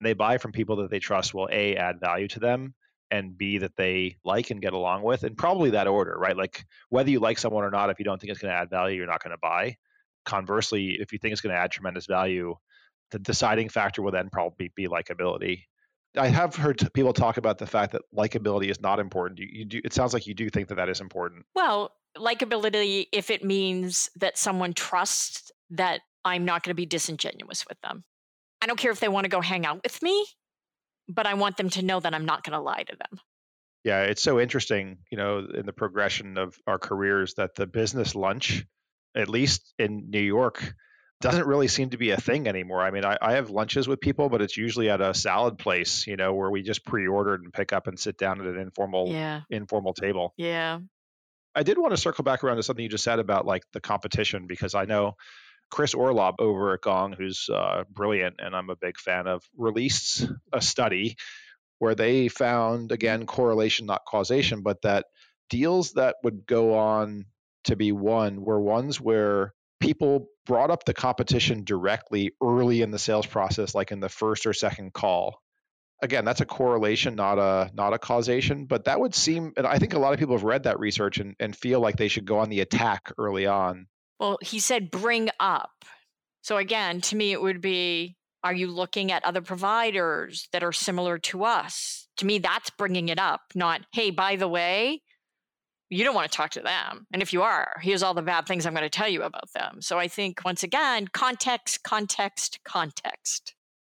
They 0.00 0.14
buy 0.14 0.38
from 0.38 0.52
people 0.52 0.76
that 0.76 0.90
they 0.90 0.98
trust 0.98 1.32
will 1.32 1.48
A, 1.52 1.76
add 1.76 2.00
value 2.00 2.28
to 2.28 2.40
them, 2.40 2.74
and 3.10 3.38
B, 3.38 3.58
that 3.58 3.76
they 3.76 4.16
like 4.24 4.50
and 4.50 4.60
get 4.60 4.74
along 4.74 5.02
with, 5.02 5.24
and 5.24 5.36
probably 5.36 5.70
that 5.70 5.86
order, 5.86 6.16
right? 6.18 6.36
Like 6.36 6.64
whether 6.90 7.10
you 7.10 7.20
like 7.20 7.38
someone 7.38 7.64
or 7.64 7.70
not, 7.70 7.90
if 7.90 7.98
you 7.98 8.04
don't 8.04 8.20
think 8.20 8.30
it's 8.30 8.40
going 8.40 8.52
to 8.52 8.58
add 8.58 8.70
value, 8.70 8.96
you're 8.96 9.06
not 9.06 9.22
going 9.22 9.32
to 9.32 9.38
buy. 9.40 9.76
Conversely, 10.28 10.98
if 11.00 11.10
you 11.10 11.18
think 11.18 11.32
it's 11.32 11.40
going 11.40 11.54
to 11.54 11.58
add 11.58 11.70
tremendous 11.70 12.04
value, 12.04 12.54
the 13.12 13.18
deciding 13.18 13.70
factor 13.70 14.02
will 14.02 14.12
then 14.12 14.28
probably 14.30 14.70
be 14.76 14.86
likability. 14.86 15.62
I 16.18 16.28
have 16.28 16.54
heard 16.54 16.86
people 16.92 17.14
talk 17.14 17.38
about 17.38 17.56
the 17.56 17.66
fact 17.66 17.92
that 17.92 18.02
likability 18.14 18.70
is 18.70 18.78
not 18.78 19.00
important. 19.00 19.38
You, 19.38 19.48
you 19.50 19.64
do. 19.64 19.80
It 19.82 19.94
sounds 19.94 20.12
like 20.12 20.26
you 20.26 20.34
do 20.34 20.50
think 20.50 20.68
that 20.68 20.74
that 20.74 20.90
is 20.90 21.00
important. 21.00 21.46
Well, 21.54 21.92
likability, 22.16 23.06
if 23.10 23.30
it 23.30 23.42
means 23.42 24.10
that 24.16 24.36
someone 24.36 24.74
trusts 24.74 25.50
that 25.70 26.02
I'm 26.26 26.44
not 26.44 26.62
going 26.62 26.72
to 26.72 26.74
be 26.74 26.86
disingenuous 26.86 27.64
with 27.66 27.80
them. 27.80 28.04
I 28.60 28.66
don't 28.66 28.78
care 28.78 28.90
if 28.90 29.00
they 29.00 29.08
want 29.08 29.24
to 29.24 29.30
go 29.30 29.40
hang 29.40 29.64
out 29.64 29.80
with 29.82 30.02
me, 30.02 30.26
but 31.08 31.26
I 31.26 31.34
want 31.34 31.56
them 31.56 31.70
to 31.70 31.82
know 31.82 32.00
that 32.00 32.14
I'm 32.14 32.26
not 32.26 32.44
going 32.44 32.52
to 32.52 32.60
lie 32.60 32.82
to 32.82 32.96
them. 32.96 33.20
Yeah, 33.84 34.02
it's 34.02 34.22
so 34.22 34.38
interesting, 34.38 34.98
you 35.10 35.16
know, 35.16 35.46
in 35.54 35.64
the 35.64 35.72
progression 35.72 36.36
of 36.36 36.54
our 36.66 36.78
careers 36.78 37.34
that 37.34 37.54
the 37.54 37.66
business 37.66 38.14
lunch, 38.14 38.66
at 39.18 39.28
least 39.28 39.74
in 39.78 40.10
New 40.10 40.20
York, 40.20 40.74
doesn't 41.20 41.46
really 41.46 41.68
seem 41.68 41.90
to 41.90 41.98
be 41.98 42.10
a 42.10 42.16
thing 42.16 42.46
anymore. 42.46 42.80
I 42.82 42.90
mean, 42.92 43.04
I, 43.04 43.18
I, 43.20 43.32
have 43.32 43.50
lunches 43.50 43.88
with 43.88 44.00
people, 44.00 44.28
but 44.28 44.40
it's 44.40 44.56
usually 44.56 44.88
at 44.88 45.00
a 45.00 45.12
salad 45.12 45.58
place, 45.58 46.06
you 46.06 46.16
know, 46.16 46.32
where 46.34 46.50
we 46.50 46.62
just 46.62 46.84
pre-ordered 46.84 47.42
and 47.42 47.52
pick 47.52 47.72
up 47.72 47.88
and 47.88 47.98
sit 47.98 48.16
down 48.16 48.40
at 48.40 48.46
an 48.46 48.58
informal 48.58 49.08
yeah. 49.08 49.40
informal 49.50 49.94
table. 49.94 50.32
Yeah. 50.36 50.78
I 51.56 51.64
did 51.64 51.76
want 51.76 51.90
to 51.90 51.96
circle 51.96 52.22
back 52.22 52.44
around 52.44 52.56
to 52.56 52.62
something 52.62 52.82
you 52.82 52.88
just 52.88 53.02
said 53.02 53.18
about 53.18 53.46
like 53.46 53.64
the 53.72 53.80
competition 53.80 54.46
because 54.46 54.76
I 54.76 54.84
know 54.84 55.14
Chris 55.70 55.92
Orlob 55.92 56.34
over 56.38 56.72
at 56.72 56.82
Gong, 56.82 57.14
who's 57.18 57.48
uh, 57.52 57.82
brilliant 57.90 58.36
and 58.38 58.54
I'm 58.54 58.70
a 58.70 58.76
big 58.76 58.96
fan 58.96 59.26
of, 59.26 59.42
released 59.56 60.24
a 60.52 60.62
study 60.62 61.16
where 61.80 61.96
they 61.96 62.28
found 62.28 62.92
again 62.92 63.26
correlation, 63.26 63.86
not 63.86 64.04
causation, 64.06 64.62
but 64.62 64.82
that 64.82 65.06
deals 65.50 65.92
that 65.92 66.16
would 66.22 66.46
go 66.46 66.78
on 66.78 67.24
to 67.68 67.76
be 67.76 67.92
won 67.92 68.44
were 68.44 68.60
ones 68.60 69.00
where 69.00 69.54
people 69.80 70.28
brought 70.46 70.70
up 70.70 70.84
the 70.84 70.94
competition 70.94 71.64
directly 71.64 72.32
early 72.42 72.82
in 72.82 72.90
the 72.90 72.98
sales 72.98 73.26
process, 73.26 73.74
like 73.74 73.92
in 73.92 74.00
the 74.00 74.08
first 74.08 74.46
or 74.46 74.52
second 74.52 74.92
call. 74.92 75.40
Again, 76.02 76.24
that's 76.24 76.40
a 76.40 76.46
correlation, 76.46 77.16
not 77.16 77.38
a 77.38 77.70
not 77.74 77.92
a 77.92 77.98
causation. 77.98 78.66
But 78.66 78.84
that 78.84 79.00
would 79.00 79.14
seem, 79.14 79.52
and 79.56 79.66
I 79.66 79.78
think 79.78 79.94
a 79.94 79.98
lot 79.98 80.12
of 80.12 80.18
people 80.18 80.36
have 80.36 80.44
read 80.44 80.64
that 80.64 80.78
research 80.78 81.18
and, 81.18 81.34
and 81.40 81.56
feel 81.56 81.80
like 81.80 81.96
they 81.96 82.08
should 82.08 82.24
go 82.24 82.38
on 82.38 82.50
the 82.50 82.60
attack 82.60 83.12
early 83.18 83.46
on. 83.46 83.86
Well, 84.20 84.38
he 84.40 84.60
said 84.60 84.90
bring 84.90 85.30
up. 85.40 85.70
So 86.42 86.56
again, 86.56 87.00
to 87.02 87.16
me, 87.16 87.32
it 87.32 87.42
would 87.42 87.60
be 87.60 88.16
are 88.44 88.54
you 88.54 88.68
looking 88.68 89.10
at 89.10 89.24
other 89.24 89.42
providers 89.42 90.48
that 90.52 90.62
are 90.62 90.72
similar 90.72 91.18
to 91.18 91.44
us? 91.44 92.06
To 92.18 92.26
me, 92.26 92.38
that's 92.38 92.70
bringing 92.70 93.08
it 93.08 93.18
up, 93.18 93.40
not, 93.54 93.82
hey, 93.92 94.10
by 94.10 94.36
the 94.36 94.48
way, 94.48 95.02
you 95.90 96.04
don't 96.04 96.14
want 96.14 96.30
to 96.30 96.36
talk 96.36 96.50
to 96.50 96.60
them. 96.60 97.06
And 97.12 97.22
if 97.22 97.32
you 97.32 97.42
are, 97.42 97.74
here's 97.80 98.02
all 98.02 98.14
the 98.14 98.22
bad 98.22 98.46
things 98.46 98.66
I'm 98.66 98.74
going 98.74 98.82
to 98.82 98.90
tell 98.90 99.08
you 99.08 99.22
about 99.22 99.52
them. 99.54 99.80
So 99.80 99.98
I 99.98 100.08
think 100.08 100.44
once 100.44 100.62
again, 100.62 101.08
context, 101.08 101.82
context, 101.82 102.58
context. 102.64 103.54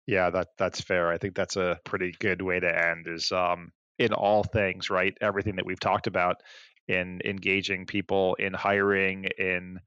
Yeah, 0.07 0.31
that 0.31 0.49
that's 0.57 0.81
fair. 0.81 1.11
I 1.11 1.19
think 1.19 1.35
that's 1.35 1.57
a 1.57 1.79
pretty 1.85 2.15
good 2.19 2.41
way 2.41 2.61
to 2.61 2.89
end 2.91 3.07
is 3.09 3.31
um 3.31 3.73
in 3.99 4.13
all 4.13 4.43
things, 4.43 4.91
right? 4.91 5.17
Everything 5.21 5.57
that 5.57 5.67
we've 5.67 5.81
talked 5.81 6.07
about 6.07 6.37
in 6.87 7.21
engaging 7.25 7.85
people 7.85 8.35
in 8.37 8.55
hiring, 8.55 9.27
in 9.39 9.79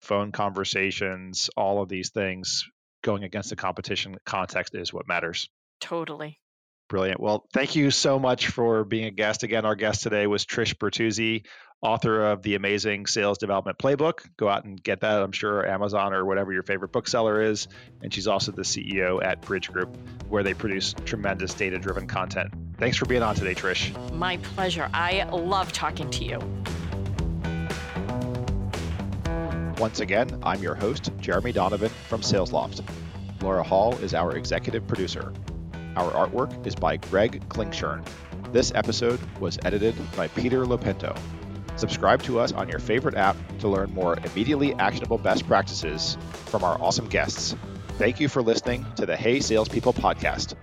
phone 0.00 0.32
conversations, 0.32 1.50
all 1.56 1.82
of 1.82 1.88
these 1.88 2.10
things 2.10 2.64
going 3.02 3.24
against 3.24 3.50
the 3.50 3.56
competition 3.56 4.16
context 4.24 4.74
is 4.74 4.92
what 4.92 5.06
matters. 5.06 5.48
Totally. 5.80 6.40
Brilliant. 6.88 7.20
Well, 7.20 7.46
thank 7.52 7.74
you 7.74 7.90
so 7.90 8.18
much 8.18 8.46
for 8.46 8.84
being 8.84 9.06
a 9.06 9.10
guest. 9.10 9.42
Again, 9.42 9.64
our 9.64 9.74
guest 9.74 10.04
today 10.04 10.28
was 10.28 10.46
Trish 10.46 10.74
Bertuzzi, 10.74 11.44
author 11.82 12.26
of 12.26 12.42
the 12.42 12.54
amazing 12.54 13.06
Sales 13.06 13.38
Development 13.38 13.76
Playbook. 13.76 14.20
Go 14.36 14.48
out 14.48 14.64
and 14.64 14.80
get 14.80 15.00
that, 15.00 15.20
I'm 15.20 15.32
sure, 15.32 15.66
Amazon 15.66 16.12
or 16.12 16.24
whatever 16.24 16.52
your 16.52 16.62
favorite 16.62 16.92
bookseller 16.92 17.42
is. 17.42 17.66
And 18.02 18.14
she's 18.14 18.28
also 18.28 18.52
the 18.52 18.62
CEO 18.62 19.22
at 19.24 19.40
Bridge 19.40 19.72
Group, 19.72 19.96
where 20.28 20.44
they 20.44 20.54
produce 20.54 20.94
tremendous 21.04 21.54
data 21.54 21.78
driven 21.78 22.06
content. 22.06 22.52
Thanks 22.78 22.96
for 22.96 23.06
being 23.06 23.22
on 23.22 23.34
today, 23.34 23.54
Trish. 23.54 23.92
My 24.12 24.36
pleasure. 24.36 24.88
I 24.94 25.24
love 25.24 25.72
talking 25.72 26.08
to 26.10 26.24
you. 26.24 26.38
Once 29.78 29.98
again, 29.98 30.38
I'm 30.44 30.62
your 30.62 30.76
host, 30.76 31.10
Jeremy 31.20 31.50
Donovan 31.50 31.90
from 32.08 32.20
SalesLoft. 32.20 32.82
Laura 33.42 33.62
Hall 33.62 33.94
is 33.96 34.14
our 34.14 34.36
executive 34.36 34.86
producer. 34.86 35.32
Our 35.96 36.10
artwork 36.12 36.66
is 36.66 36.74
by 36.74 36.98
Greg 36.98 37.42
Klingshirn. 37.48 38.06
This 38.52 38.70
episode 38.74 39.18
was 39.40 39.58
edited 39.64 39.94
by 40.14 40.28
Peter 40.28 40.64
Lopinto. 40.64 41.16
Subscribe 41.76 42.22
to 42.22 42.38
us 42.38 42.52
on 42.52 42.68
your 42.68 42.78
favorite 42.78 43.16
app 43.16 43.36
to 43.58 43.68
learn 43.68 43.92
more 43.92 44.16
immediately 44.24 44.74
actionable 44.74 45.18
best 45.18 45.46
practices 45.46 46.16
from 46.46 46.64
our 46.64 46.80
awesome 46.80 47.08
guests. 47.08 47.54
Thank 47.98 48.20
you 48.20 48.28
for 48.28 48.42
listening 48.42 48.84
to 48.96 49.06
the 49.06 49.16
Hey 49.16 49.40
Salespeople 49.40 49.94
podcast. 49.94 50.54